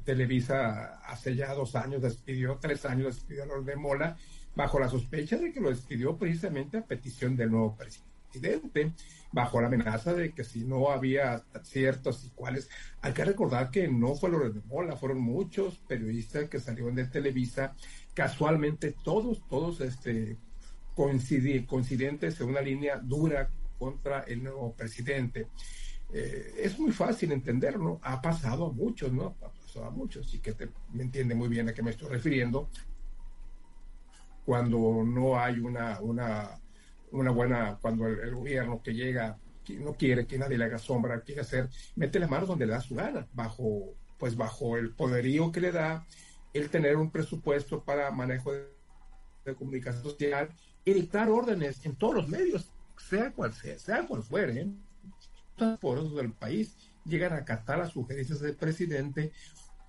Televisa 0.05 1.01
hace 1.05 1.37
ya 1.37 1.53
dos 1.55 1.77
años 1.77 2.03
despidió, 2.03 2.59
tres 2.61 2.85
años 2.87 3.15
despidió 3.15 3.43
a 3.45 3.47
Lord 3.47 3.65
de 3.65 3.77
Mola, 3.77 4.17
bajo 4.57 4.81
la 4.81 4.89
sospecha 4.89 5.37
de 5.37 5.53
que 5.53 5.61
lo 5.61 5.71
despidió 5.71 6.17
precisamente 6.17 6.79
a 6.79 6.87
petición 6.87 7.37
del 7.37 7.51
nuevo 7.51 7.77
presidente, 7.77 8.93
bajo 9.33 9.61
la 9.61 9.67
amenaza 9.67 10.15
de 10.15 10.33
que 10.33 10.45
si 10.45 10.65
no 10.65 10.91
había 10.91 11.45
ciertos 11.63 12.25
y 12.25 12.31
cuáles. 12.31 12.71
Hay 13.03 13.13
que 13.13 13.25
recordar 13.25 13.71
que 13.71 13.87
no 13.89 14.15
fue 14.15 14.31
Lord 14.31 14.55
de 14.55 14.61
Mola, 14.63 14.97
fueron 14.97 15.21
muchos 15.21 15.79
periodistas 15.87 16.49
que 16.49 16.59
salieron 16.59 16.95
de 16.95 17.05
Televisa, 17.05 17.75
casualmente 18.15 18.95
todos, 19.05 19.47
todos 19.49 19.81
este 19.83 20.39
coincidentes 20.95 22.41
en 22.41 22.49
una 22.49 22.61
línea 22.61 22.97
dura 22.99 23.51
contra 23.79 24.21
el 24.21 24.43
nuevo 24.43 24.75
presidente. 24.75 25.49
Eh, 26.13 26.55
es 26.59 26.79
muy 26.79 26.93
fácil 26.93 27.33
entenderlo, 27.33 27.99
ha 28.03 28.21
pasado 28.21 28.67
a 28.67 28.73
muchos, 28.73 29.13
¿no? 29.13 29.37
Ha 29.43 29.49
pasado 29.51 29.87
a 29.87 29.91
muchos, 29.91 30.33
y 30.35 30.41
que 30.41 30.55
me 30.93 31.03
entiende 31.03 31.35
muy 31.35 31.49
bien 31.49 31.69
a 31.69 31.75
qué 31.75 31.83
me 31.83 31.91
estoy 31.91 32.09
refiriendo. 32.09 32.69
Cuando 34.45 35.03
no 35.05 35.39
hay 35.41 35.59
una, 35.59 36.01
una, 36.01 36.61
una 37.13 37.31
buena, 37.31 37.79
cuando 37.81 38.07
el, 38.07 38.35
gobierno 38.35 38.83
que 38.83 38.93
llega 38.95 39.39
no 39.79 39.95
quiere 39.95 40.27
que 40.27 40.39
nadie 40.39 40.59
le 40.59 40.65
haga 40.65 40.79
sombra, 40.79 41.23
quiere 41.23 41.41
hacer, 41.41 41.69
mete 41.97 42.19
las 42.19 42.29
manos 42.29 42.49
donde 42.49 42.67
le 42.67 42.73
da 42.73 42.81
su 42.81 42.95
gana, 42.95 43.27
bajo, 43.33 43.95
pues 44.19 44.37
bajo 44.37 44.77
el 44.77 44.91
poderío 44.95 45.51
que 45.51 45.61
le 45.61 45.73
da 45.73 46.07
el 46.53 46.69
tener 46.69 46.97
un 46.97 47.11
presupuesto 47.11 47.83
para 47.83 48.11
manejo 48.11 48.53
de 48.53 49.55
comunicación 49.57 50.03
social 50.03 50.51
y 50.85 50.93
dictar 50.93 51.31
órdenes 51.31 51.85
en 51.87 51.97
todos 51.97 52.15
los 52.15 52.29
medios, 52.29 52.71
sea 52.97 53.33
cual 53.33 53.53
sea, 53.53 53.79
sea 53.79 54.07
cual 54.07 54.23
fuere. 54.23 54.69
Los 55.57 55.79
poderosos 55.79 56.17
del 56.17 56.33
país 56.33 56.77
llegan 57.05 57.33
a 57.33 57.39
acatar 57.39 57.79
las 57.79 57.93
sugerencias 57.93 58.41
del 58.41 58.57
presidente 58.57 59.33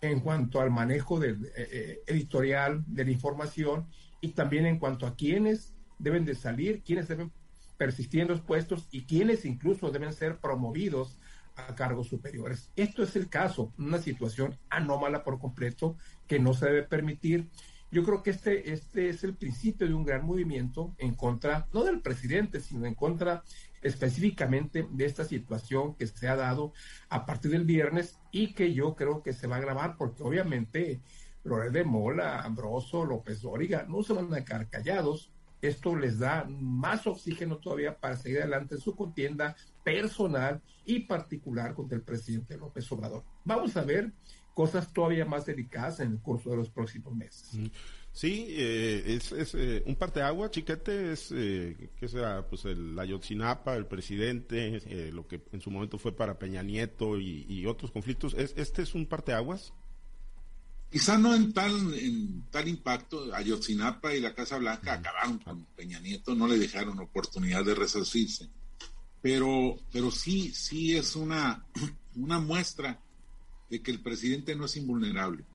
en 0.02 0.20
cuanto 0.20 0.60
al 0.60 0.70
manejo 0.70 1.20
del, 1.20 1.46
eh, 1.46 1.52
eh, 1.72 2.00
editorial 2.08 2.84
de 2.88 3.06
la 3.06 3.12
información 3.12 3.88
y 4.20 4.30
también 4.30 4.66
en 4.66 4.78
cuanto 4.78 5.08
a 5.08 5.16
quiénes 5.16 5.74
deben 5.98 6.26
de 6.26 6.36
salir, 6.36 6.84
quiénes 6.84 7.08
deben 7.08 7.32
persistir 7.78 8.22
en 8.22 8.28
los 8.28 8.42
puestos 8.42 8.88
y 8.92 9.06
quiénes 9.06 9.46
incluso 9.46 9.92
deben 9.92 10.14
ser 10.14 10.38
promovidos 10.38 11.18
a 11.56 11.76
cargos 11.76 12.08
superiores. 12.08 12.70
Esto 12.76 13.04
es 13.04 13.16
el 13.16 13.30
caso, 13.30 13.72
una 13.78 14.00
situación 14.00 14.58
anómala 14.70 15.24
por 15.24 15.40
completo 15.40 15.98
que 16.28 16.40
no 16.40 16.54
se 16.54 16.66
debe 16.66 16.84
permitir. 16.84 17.50
Yo 17.94 18.04
creo 18.04 18.24
que 18.24 18.32
este, 18.32 18.74
este 18.74 19.10
es 19.10 19.24
el 19.24 19.36
principio 19.36 19.88
de 19.88 19.94
un 19.94 20.04
gran 20.04 20.26
movimiento 20.26 20.96
en 20.98 21.14
contra, 21.14 21.68
no 21.74 21.84
del 21.84 22.02
presidente, 22.02 22.60
sino 22.60 22.88
en 22.88 22.96
contra 22.96 23.44
específicamente 23.84 24.88
de 24.90 25.06
esta 25.06 25.24
situación 25.26 25.94
que 25.94 26.08
se 26.08 26.28
ha 26.28 26.36
dado 26.36 26.74
a 27.10 27.28
partir 27.28 27.52
del 27.52 27.66
viernes 27.66 28.18
y 28.32 28.56
que 28.56 28.74
yo 28.74 28.96
creo 28.96 29.22
que 29.22 29.32
se 29.32 29.46
va 29.46 29.58
a 29.58 29.60
agravar 29.60 29.96
porque 29.96 30.24
obviamente 30.24 31.02
Loret 31.44 31.72
de 31.72 31.84
Mola, 31.84 32.42
Ambroso, 32.42 33.06
López 33.06 33.44
Dóriga 33.44 33.86
no 33.88 34.02
se 34.02 34.14
van 34.14 34.34
a 34.34 34.44
quedar 34.44 34.68
callados. 34.72 35.32
Esto 35.62 35.96
les 35.96 36.18
da 36.18 36.46
más 36.50 37.06
oxígeno 37.06 37.58
todavía 37.58 38.00
para 38.00 38.18
seguir 38.18 38.40
adelante 38.40 38.74
en 38.74 38.82
su 38.82 38.96
contienda 38.96 39.56
personal 39.84 40.64
y 40.84 41.02
particular 41.02 41.76
contra 41.76 41.96
el 41.96 42.04
presidente 42.04 42.58
López 42.58 42.92
Obrador. 42.92 43.24
Vamos 43.46 43.78
a 43.78 43.84
ver 43.84 44.12
cosas 44.54 44.92
todavía 44.94 45.26
más 45.26 45.46
delicadas 45.46 46.00
en 46.00 46.12
el 46.12 46.20
curso 46.20 46.52
de 46.52 46.58
los 46.58 46.70
próximos 46.70 47.16
meses. 47.16 47.50
Sí, 48.14 48.46
eh, 48.50 49.04
es, 49.08 49.32
es 49.32 49.56
eh, 49.56 49.84
un 49.88 49.98
agua, 50.22 50.52
chiquete, 50.52 51.14
es 51.14 51.32
eh, 51.32 51.90
que 52.00 52.08
sea 52.08 52.48
pues 52.48 52.64
el 52.66 52.98
Ayotzinapa, 52.98 53.76
el 53.76 53.88
presidente, 53.88 54.84
eh, 54.86 55.12
lo 55.12 55.28
que 55.28 55.42
en 55.52 55.62
su 55.62 55.72
momento 55.72 55.98
fue 55.98 56.16
para 56.16 56.38
Peña 56.38 56.62
Nieto 56.62 57.20
y, 57.20 57.66
otros 57.66 57.90
conflictos. 57.90 58.36
¿Es, 58.36 58.54
¿Este 58.56 58.84
es 58.84 58.94
un 58.94 59.08
parteaguas? 59.08 59.74
Quizá 60.92 61.18
no 61.18 61.34
en 61.34 61.54
tal, 61.54 61.72
en 61.96 62.44
tal 62.52 62.68
impacto. 62.68 63.34
Ayotzinapa 63.34 64.14
y 64.14 64.22
la 64.22 64.36
Casa 64.36 64.60
Blanca 64.60 64.94
acabaron 64.94 65.40
con 65.40 65.66
Peña 65.76 66.00
Nieto, 66.00 66.36
no 66.36 66.46
le 66.46 66.60
dejaron 66.60 67.00
oportunidad 67.00 67.66
de 67.66 67.74
resarcirse. 67.74 68.48
Pero, 69.24 69.80
pero 69.92 70.12
sí, 70.12 70.52
sí 70.54 70.96
es 70.96 71.16
una, 71.16 71.66
una 72.16 72.38
muestra 72.38 73.00
de 73.70 73.82
que 73.82 73.92
el 73.92 74.02
presidente 74.02 74.56
no 74.56 74.66
es 74.66 74.76
invulnerable 74.78 75.46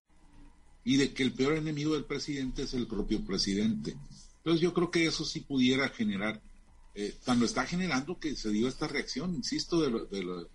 y 0.85 0.97
de 0.97 1.13
que 1.13 1.23
el 1.23 1.33
peor 1.33 1.57
enemigo 1.57 1.95
del 1.95 2.05
presidente 2.05 2.63
es 2.63 2.75
el 2.75 2.87
propio 2.87 3.25
presidente. 3.25 3.97
Entonces 4.39 4.61
yo 4.61 4.73
creo 4.73 4.91
que 4.91 5.07
eso 5.07 5.25
sí 5.25 5.41
pudiera 5.41 5.89
generar, 5.91 6.41
eh, 6.95 7.15
tan 7.25 7.43
está 7.43 7.67
generando 7.67 8.19
que 8.19 8.35
se 8.37 8.51
dio 8.51 8.69
esta 8.69 8.89
reacción, 8.89 9.35
insisto, 9.35 9.83
de, 9.83 10.25
la 10.25 10.47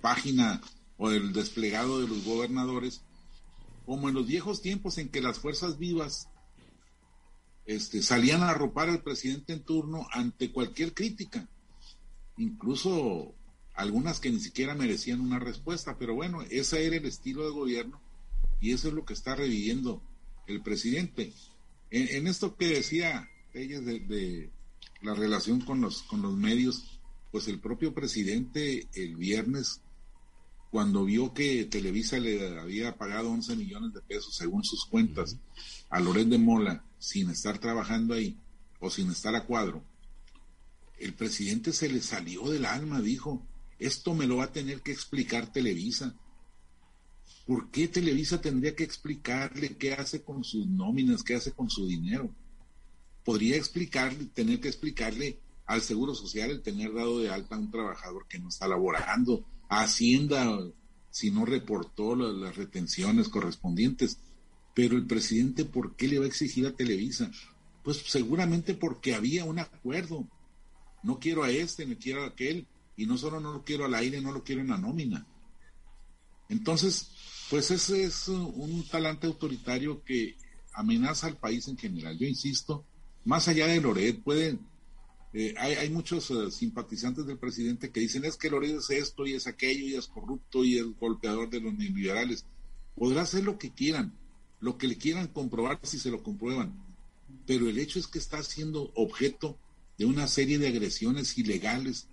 página 0.00 0.60
o 0.96 1.10
del 1.10 1.32
desplegado 1.32 2.00
de 2.00 2.06
los 2.06 2.24
gobernadores, 2.24 3.02
como 3.84 4.08
en 4.08 4.14
los 4.14 4.26
viejos 4.26 4.62
tiempos 4.62 4.98
en 4.98 5.08
que 5.08 5.20
las 5.20 5.40
fuerzas 5.40 5.78
vivas 5.78 6.28
este, 7.66 8.02
salían 8.02 8.42
a 8.42 8.50
arropar 8.50 8.88
al 8.88 9.02
presidente 9.02 9.52
en 9.52 9.64
turno 9.64 10.06
ante 10.12 10.52
cualquier 10.52 10.94
crítica, 10.94 11.48
incluso 12.36 13.34
algunas 13.80 14.20
que 14.20 14.30
ni 14.30 14.40
siquiera 14.40 14.74
merecían 14.74 15.22
una 15.22 15.38
respuesta, 15.38 15.96
pero 15.98 16.14
bueno, 16.14 16.42
ese 16.50 16.86
era 16.86 16.96
el 16.96 17.06
estilo 17.06 17.44
de 17.44 17.50
gobierno 17.50 17.98
y 18.60 18.72
eso 18.72 18.88
es 18.88 18.94
lo 18.94 19.06
que 19.06 19.14
está 19.14 19.34
reviviendo 19.34 20.02
el 20.46 20.62
presidente. 20.62 21.32
En, 21.90 22.26
esto 22.26 22.56
que 22.56 22.66
decía 22.66 23.30
ella 23.54 23.80
de, 23.80 24.50
la 25.00 25.14
relación 25.14 25.62
con 25.62 25.80
los, 25.80 26.02
con 26.02 26.20
los 26.20 26.36
medios, 26.36 27.00
pues 27.32 27.48
el 27.48 27.58
propio 27.58 27.94
presidente 27.94 28.86
el 28.92 29.16
viernes, 29.16 29.80
cuando 30.70 31.06
vio 31.06 31.32
que 31.32 31.64
Televisa 31.64 32.18
le 32.18 32.58
había 32.60 32.98
pagado 32.98 33.30
11 33.30 33.56
millones 33.56 33.94
de 33.94 34.02
pesos 34.02 34.36
según 34.36 34.62
sus 34.62 34.84
cuentas 34.84 35.38
a 35.88 36.00
Loret 36.00 36.28
de 36.28 36.36
Mola 36.36 36.84
sin 36.98 37.30
estar 37.30 37.58
trabajando 37.58 38.12
ahí 38.12 38.36
o 38.78 38.90
sin 38.90 39.10
estar 39.10 39.34
a 39.34 39.46
cuadro, 39.46 39.82
el 40.98 41.14
presidente 41.14 41.72
se 41.72 41.88
le 41.88 42.02
salió 42.02 42.50
del 42.50 42.66
alma, 42.66 43.00
dijo, 43.00 43.42
esto 43.80 44.14
me 44.14 44.26
lo 44.26 44.36
va 44.36 44.44
a 44.44 44.52
tener 44.52 44.82
que 44.82 44.92
explicar 44.92 45.52
Televisa. 45.52 46.14
¿Por 47.46 47.70
qué 47.70 47.88
Televisa 47.88 48.40
tendría 48.40 48.76
que 48.76 48.84
explicarle 48.84 49.76
qué 49.76 49.94
hace 49.94 50.22
con 50.22 50.44
sus 50.44 50.66
nóminas, 50.66 51.22
qué 51.24 51.34
hace 51.34 51.52
con 51.52 51.68
su 51.68 51.86
dinero? 51.86 52.30
Podría 53.24 53.56
explicarle, 53.56 54.26
tener 54.26 54.60
que 54.60 54.68
explicarle 54.68 55.40
al 55.66 55.80
Seguro 55.80 56.14
Social 56.14 56.50
el 56.50 56.62
tener 56.62 56.92
dado 56.92 57.20
de 57.20 57.30
alta 57.30 57.56
a 57.56 57.58
un 57.58 57.70
trabajador 57.70 58.26
que 58.28 58.38
no 58.38 58.48
está 58.48 58.68
laborando, 58.68 59.44
a 59.68 59.82
Hacienda 59.82 60.60
si 61.10 61.30
no 61.30 61.44
reportó 61.44 62.14
las, 62.14 62.56
retenciones 62.56 63.28
correspondientes. 63.28 64.18
Pero 64.74 64.96
el 64.96 65.06
presidente, 65.06 65.64
¿por 65.64 65.96
qué 65.96 66.08
le 66.08 66.18
va 66.18 66.24
a 66.24 66.28
exigir 66.28 66.66
a 66.66 66.74
Televisa? 66.76 67.30
Pues 67.82 67.98
seguramente 68.06 68.74
porque 68.74 69.14
había 69.14 69.44
un 69.44 69.58
acuerdo. 69.58 70.28
No 71.02 71.18
quiero 71.18 71.42
a 71.42 71.50
este, 71.50 71.86
no 71.86 71.96
quiero 71.98 72.22
a 72.22 72.28
aquel, 72.28 72.66
y 73.00 73.06
no 73.06 73.16
solo 73.16 73.40
no 73.40 73.54
lo 73.54 73.64
quiero 73.64 73.86
al 73.86 73.94
aire, 73.94 74.20
no 74.20 74.30
lo 74.30 74.44
quiero 74.44 74.60
en 74.60 74.68
la 74.68 74.76
nómina. 74.76 75.26
Entonces, 76.50 77.08
pues 77.48 77.70
ese 77.70 78.04
es 78.04 78.28
un 78.28 78.86
talante 78.90 79.26
autoritario 79.26 80.04
que 80.04 80.36
amenaza 80.74 81.26
al 81.26 81.38
país 81.38 81.66
en 81.68 81.78
general. 81.78 82.18
Yo 82.18 82.26
insisto, 82.26 82.84
más 83.24 83.48
allá 83.48 83.68
de 83.68 83.80
Loret, 83.80 84.22
pueden, 84.22 84.60
eh, 85.32 85.54
hay, 85.56 85.88
muchos 85.88 86.30
eh, 86.30 86.50
simpatizantes 86.50 87.24
del 87.24 87.38
presidente 87.38 87.90
que 87.90 88.00
dicen 88.00 88.26
es 88.26 88.36
que 88.36 88.50
Loret 88.50 88.76
es 88.76 88.90
esto 88.90 89.26
y 89.26 89.32
es 89.32 89.46
aquello 89.46 89.86
y 89.86 89.94
es 89.94 90.06
corrupto 90.06 90.62
y 90.62 90.76
es 90.76 90.84
golpeador 90.98 91.48
de 91.48 91.60
los 91.60 91.72
neoliberales. 91.72 92.44
Podrá 92.96 93.22
hacer 93.22 93.44
lo 93.44 93.56
que 93.56 93.72
quieran, 93.72 94.12
lo 94.60 94.76
que 94.76 94.88
le 94.88 94.98
quieran 94.98 95.28
comprobar 95.28 95.80
si 95.84 95.98
se 95.98 96.10
lo 96.10 96.22
comprueban, 96.22 96.84
pero 97.46 97.66
el 97.66 97.78
hecho 97.78 97.98
es 97.98 98.06
que 98.06 98.18
está 98.18 98.42
siendo 98.42 98.92
objeto 98.94 99.56
de 99.96 100.04
una 100.04 100.28
serie 100.28 100.58
de 100.58 100.68
agresiones 100.68 101.38
ilegales. 101.38 102.08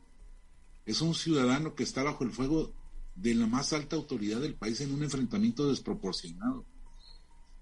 Es 0.87 1.01
un 1.01 1.13
ciudadano 1.13 1.75
que 1.75 1.83
está 1.83 2.01
bajo 2.01 2.23
el 2.23 2.31
fuego 2.31 2.73
de 3.13 3.35
la 3.35 3.45
más 3.45 3.73
alta 3.73 3.95
autoridad 3.95 4.39
del 4.39 4.55
país 4.55 4.79
en 4.81 4.93
un 4.93 5.03
enfrentamiento 5.03 5.69
desproporcionado. 5.69 6.65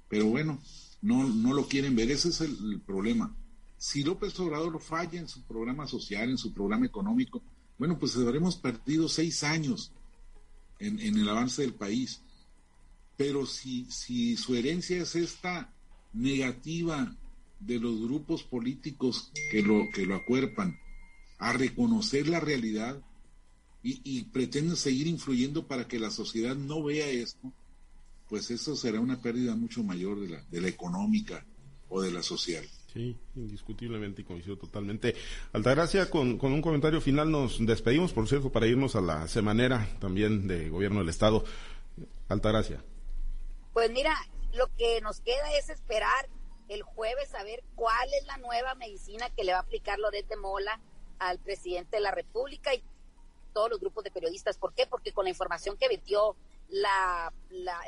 Pero 0.07 0.27
bueno, 0.27 0.61
no, 1.01 1.27
no 1.27 1.53
lo 1.53 1.67
quieren 1.67 1.95
ver, 1.95 2.11
ese 2.11 2.29
es 2.29 2.41
el, 2.41 2.79
problema. 2.81 3.35
Si 3.77 4.03
López 4.03 4.39
Obrador 4.39 4.79
falla 4.79 5.19
en 5.19 5.27
su 5.27 5.41
programa 5.43 5.87
social, 5.87 6.29
en 6.29 6.37
su 6.37 6.53
programa 6.53 6.85
económico, 6.85 7.41
bueno, 7.77 7.97
pues 7.97 8.15
habremos 8.15 8.55
perdido 8.57 9.09
seis 9.09 9.43
años 9.43 9.91
en, 10.79 10.99
en 10.99 11.17
el 11.17 11.27
avance 11.27 11.63
del 11.63 11.73
país. 11.73 12.21
Pero 13.17 13.45
si, 13.45 13.85
si 13.89 14.37
su 14.37 14.55
herencia 14.55 15.01
es 15.01 15.15
esta 15.15 15.73
negativa 16.13 17.15
de 17.59 17.79
los 17.79 17.99
grupos 18.01 18.43
políticos 18.43 19.31
que 19.51 19.63
lo, 19.63 19.89
que 19.93 20.05
lo 20.05 20.15
acuerpan 20.15 20.77
a 21.39 21.53
reconocer 21.53 22.27
la 22.27 22.39
realidad, 22.39 23.01
y, 23.85 24.01
y 24.03 24.23
pretenden 24.23 24.75
seguir 24.75 25.05
influyendo 25.05 25.67
para 25.67 25.87
que 25.87 25.99
la 25.99 26.09
sociedad 26.09 26.55
no 26.55 26.81
vea 26.81 27.07
esto, 27.07 27.53
pues 28.27 28.49
eso 28.49 28.75
será 28.75 28.99
una 28.99 29.21
pérdida 29.21 29.55
mucho 29.55 29.83
mayor 29.83 30.19
de 30.19 30.29
la, 30.29 30.41
de 30.49 30.59
la 30.59 30.69
económica 30.69 31.45
o 31.87 32.01
de 32.01 32.11
la 32.11 32.23
social. 32.23 32.65
Sí, 32.91 33.15
indiscutiblemente 33.35 34.23
y 34.23 34.25
coincido 34.25 34.57
totalmente. 34.57 35.13
Altagracia, 35.53 36.09
con, 36.09 36.39
con 36.39 36.51
un 36.51 36.63
comentario 36.63 36.99
final 36.99 37.29
nos 37.29 37.63
despedimos, 37.63 38.11
por 38.11 38.27
cierto, 38.27 38.51
para 38.51 38.65
irnos 38.65 38.95
a 38.95 39.01
la 39.01 39.27
semanera 39.27 39.87
también 39.99 40.47
de 40.47 40.69
Gobierno 40.69 40.99
del 41.01 41.09
Estado. 41.09 41.43
Altagracia. 42.27 42.83
Pues 43.71 43.91
mira, 43.91 44.15
lo 44.55 44.65
que 44.77 44.99
nos 45.01 45.19
queda 45.19 45.55
es 45.59 45.69
esperar 45.69 46.27
el 46.69 46.81
jueves 46.81 47.35
a 47.35 47.43
ver 47.43 47.63
cuál 47.75 48.07
es 48.19 48.25
la 48.25 48.37
nueva 48.37 48.73
medicina 48.73 49.29
que 49.29 49.43
le 49.43 49.51
va 49.51 49.59
a 49.59 49.61
aplicar 49.61 49.99
Loret 49.99 50.27
de 50.27 50.37
Mola 50.37 50.79
al 51.19 51.37
presidente 51.37 51.97
de 51.97 52.01
la 52.01 52.11
República 52.11 52.73
y 52.73 52.81
todos 53.55 53.69
los 53.69 53.79
grupos 53.79 54.03
de 54.03 54.11
periodistas. 54.11 54.57
¿Por 54.57 54.73
qué? 54.73 54.85
Porque 54.85 55.13
con 55.13 55.23
la 55.23 55.29
información 55.29 55.77
que 55.77 55.87
metió 55.87 56.35
la, 56.67 57.33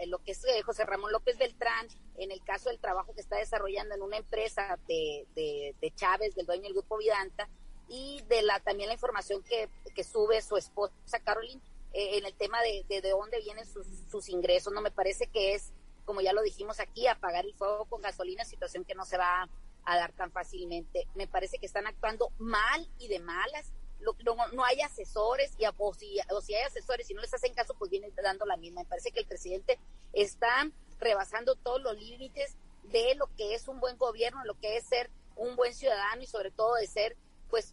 lo 0.08 0.20
que 0.20 0.32
es 0.32 0.44
eh, 0.46 0.62
José 0.64 0.86
Ramón 0.86 1.12
López 1.12 1.38
Beltrán, 1.38 1.88
en 2.16 2.32
el 2.32 2.42
caso 2.44 2.70
del 2.70 2.80
trabajo 2.80 3.14
que 3.14 3.20
está 3.20 3.36
desarrollando 3.36 3.94
en 3.94 4.02
una 4.02 4.16
empresa 4.16 4.80
de, 4.88 5.28
de, 5.36 5.94
Chávez, 5.96 6.36
del 6.36 6.46
dueño 6.46 6.64
del 6.64 6.74
grupo 6.74 6.98
Vidanta, 6.98 7.50
y 7.90 8.22
de 8.30 8.44
la 8.44 8.60
también 8.62 8.88
la 8.88 8.94
información 8.94 9.44
que, 9.44 9.70
que 9.94 10.04
sube 10.04 10.42
su 10.42 10.56
esposa 10.56 11.20
Caroline 11.24 11.62
eh, 11.94 12.18
en 12.18 12.26
el 12.26 12.34
tema 12.34 12.62
de, 12.62 12.86
de, 12.88 13.02
de 13.02 13.10
dónde 13.10 13.40
vienen 13.42 13.66
sus 13.66 14.30
ingresos. 14.30 14.72
No 14.72 14.82
me 14.82 14.92
parece 14.92 15.28
que 15.28 15.54
es, 15.54 15.74
como 16.06 16.22
ya 16.22 16.32
lo 16.32 16.42
dijimos 16.42 16.80
aquí, 16.80 17.08
apagar 17.08 17.46
el 17.46 17.54
fuego 17.56 17.86
con 17.86 18.02
gasolina, 18.02 18.46
situación 18.46 18.86
que 18.86 18.96
no 18.96 19.04
se 19.04 19.18
va 19.18 19.50
a 19.84 19.98
dar 19.98 20.14
tan 20.14 20.32
fácilmente. 20.32 21.08
Me 21.16 21.28
parece 21.28 21.58
que 21.60 21.66
están 21.66 21.88
actuando 21.88 22.32
mal 22.38 22.88
y 23.00 23.10
de 23.10 23.20
malas 23.20 23.74
no, 24.54 24.64
hay 24.64 24.82
asesores 24.82 25.54
y, 25.58 25.66
o, 25.78 25.94
si, 25.94 26.56
hay 26.56 26.64
asesores 26.64 27.10
y 27.10 27.14
no 27.14 27.22
les 27.22 27.34
hacen 27.34 27.54
caso, 27.54 27.76
pues 27.78 27.92
vienen 27.92 28.14
dando 28.16 28.46
la 28.46 28.58
misma. 28.58 28.82
Me 28.82 28.90
parece 28.90 29.12
que 29.12 29.20
el 29.20 29.28
presidente 29.28 29.80
está 30.14 30.70
rebasando 31.00 31.56
todos 31.56 31.82
los 31.82 31.98
límites 31.98 32.56
de 32.84 33.16
lo 33.16 33.28
que 33.36 33.54
es 33.54 33.68
un 33.68 33.80
buen 33.80 33.98
gobierno, 33.98 34.44
lo 34.46 34.60
que 34.60 34.78
es 34.78 34.86
ser 34.88 35.10
un 35.36 35.56
buen 35.56 35.74
ciudadano 35.74 36.22
y 36.22 36.28
sobre 36.28 36.52
todo 36.52 36.76
de 36.76 36.88
ser 36.88 37.16
pues 37.50 37.72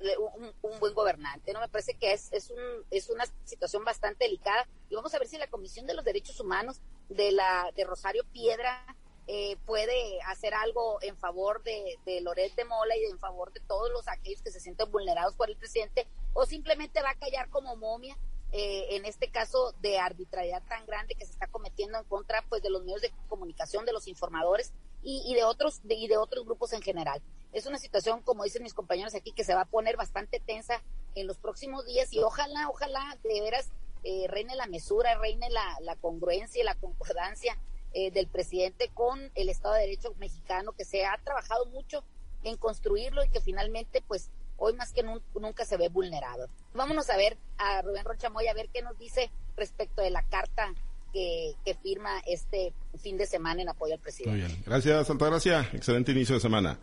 un, 0.62 0.78
buen 0.78 0.94
gobernante. 0.94 1.52
No 1.52 1.60
me 1.60 1.68
parece 1.68 1.94
que 1.94 2.12
es, 2.12 2.32
es, 2.32 2.50
un, 2.50 2.58
es 2.90 3.10
una 3.10 3.24
situación 3.44 3.84
bastante 3.84 4.24
delicada 4.24 4.68
y 4.88 4.94
vamos 4.94 5.14
a 5.14 5.18
ver 5.18 5.28
si 5.28 5.36
la 5.36 5.48
Comisión 5.48 5.86
de 5.86 5.94
los 5.94 6.04
Derechos 6.04 6.38
Humanos 6.40 6.80
de 7.08 7.32
la 7.32 7.70
de 7.74 7.84
Rosario 7.84 8.24
Piedra 8.32 8.96
eh, 9.26 9.56
puede 9.64 10.20
hacer 10.26 10.52
algo 10.52 10.98
en 11.00 11.16
favor 11.16 11.62
de, 11.62 11.98
de 12.04 12.22
de 12.22 12.64
Mola 12.64 12.96
y 12.96 13.04
en 13.04 13.18
favor 13.18 13.52
de 13.52 13.60
todos 13.60 13.90
los 13.90 14.06
aquellos 14.08 14.42
que 14.42 14.50
se 14.50 14.60
sienten 14.60 14.90
vulnerados 14.90 15.34
por 15.34 15.48
el 15.48 15.56
presidente, 15.56 16.06
o 16.34 16.44
simplemente 16.44 17.00
va 17.00 17.10
a 17.10 17.18
callar 17.18 17.48
como 17.48 17.74
momia 17.76 18.16
eh, 18.52 18.96
en 18.96 19.04
este 19.04 19.30
caso 19.30 19.74
de 19.80 19.98
arbitrariedad 19.98 20.62
tan 20.68 20.86
grande 20.86 21.14
que 21.14 21.24
se 21.24 21.32
está 21.32 21.48
cometiendo 21.48 21.98
en 21.98 22.04
contra 22.04 22.44
pues 22.48 22.62
de 22.62 22.70
los 22.70 22.84
medios 22.84 23.00
de 23.00 23.12
comunicación, 23.28 23.84
de 23.84 23.92
los 23.92 24.06
informadores 24.06 24.72
y, 25.02 25.34
de 25.34 25.44
otros 25.44 25.80
y 25.88 26.06
de 26.06 26.16
otros 26.16 26.44
grupos 26.44 26.72
en 26.72 26.80
general. 26.80 27.20
Es 27.52 27.66
una 27.66 27.78
situación, 27.78 28.22
como 28.22 28.44
dicen 28.44 28.62
mis 28.62 28.74
compañeros 28.74 29.14
aquí, 29.14 29.32
que 29.32 29.44
se 29.44 29.54
va 29.54 29.62
a 29.62 29.66
poner 29.66 29.96
bastante 29.96 30.38
tensa 30.38 30.82
en 31.14 31.26
los 31.26 31.38
próximos 31.38 31.84
días 31.84 32.12
y 32.12 32.20
ojalá, 32.20 32.68
ojalá 32.68 33.18
de 33.22 33.40
veras 33.40 33.70
eh, 34.04 34.26
reine 34.28 34.54
la 34.54 34.66
mesura, 34.66 35.18
reine 35.18 35.48
la 35.50 35.96
congruencia 35.96 36.60
y 36.60 36.64
la 36.64 36.74
concordancia 36.74 37.58
eh, 37.94 38.10
del 38.10 38.26
presidente 38.26 38.90
con 38.92 39.30
el 39.34 39.48
Estado 39.48 39.74
de 39.74 39.82
Derecho 39.82 40.14
mexicano, 40.18 40.72
que 40.72 40.84
se 40.84 41.06
ha 41.06 41.16
trabajado 41.22 41.66
mucho 41.66 42.04
en 42.42 42.56
construirlo 42.56 43.24
y 43.24 43.28
que 43.28 43.40
finalmente 43.40 44.02
pues 44.06 44.30
hoy 44.56 44.74
más 44.74 44.92
que 44.92 45.02
nunca 45.02 45.64
se 45.64 45.76
ve 45.76 45.88
vulnerado. 45.88 46.48
Vámonos 46.74 47.08
a 47.10 47.16
ver 47.16 47.38
a 47.56 47.82
Rubén 47.82 48.04
Rochamoy 48.04 48.48
a 48.48 48.54
ver 48.54 48.68
qué 48.72 48.82
nos 48.82 48.98
dice 48.98 49.30
respecto 49.56 50.02
de 50.02 50.10
la 50.10 50.22
carta 50.24 50.74
que, 51.12 51.54
firma 51.82 52.10
este 52.26 52.72
fin 53.00 53.16
de 53.16 53.26
semana 53.26 53.62
en 53.62 53.68
apoyo 53.68 53.94
al 53.94 54.00
presidente. 54.00 54.38
Muy 54.38 54.48
bien. 54.48 54.62
Gracias, 54.66 55.08
Gracia. 55.08 55.70
Excelente 55.72 56.12
inicio 56.12 56.34
de 56.34 56.40
semana. 56.40 56.78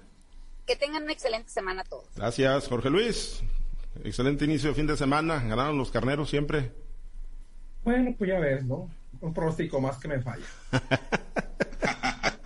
Que 0.66 0.76
tengan 0.76 1.04
una 1.04 1.12
excelente 1.12 1.50
semana 1.50 1.84
todos. 1.84 2.08
Gracias, 2.16 2.68
Jorge 2.68 2.90
Luis. 2.90 3.44
Excelente 4.04 4.46
inicio 4.46 4.70
de 4.70 4.76
fin 4.76 4.88
de 4.88 4.96
semana. 4.96 5.44
Ganaron 5.44 5.78
los 5.78 5.92
carneros 5.92 6.30
siempre. 6.30 6.72
Bueno, 7.84 8.16
pues 8.18 8.30
ya 8.30 8.40
ves, 8.40 8.64
¿no? 8.64 8.90
Un 9.22 9.34
pronóstico 9.34 9.80
más 9.80 9.98
que 9.98 10.08
me 10.08 10.22
falla. 10.22 10.46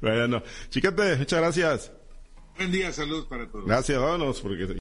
bueno, 0.00 0.42
chiquete, 0.68 1.16
muchas 1.16 1.40
gracias. 1.40 1.92
Buen 2.56 2.70
día, 2.70 2.92
saludos 2.92 3.26
para 3.26 3.48
todos. 3.48 3.66
Gracias, 3.66 3.98
vámonos, 3.98 4.40
porque 4.40 4.80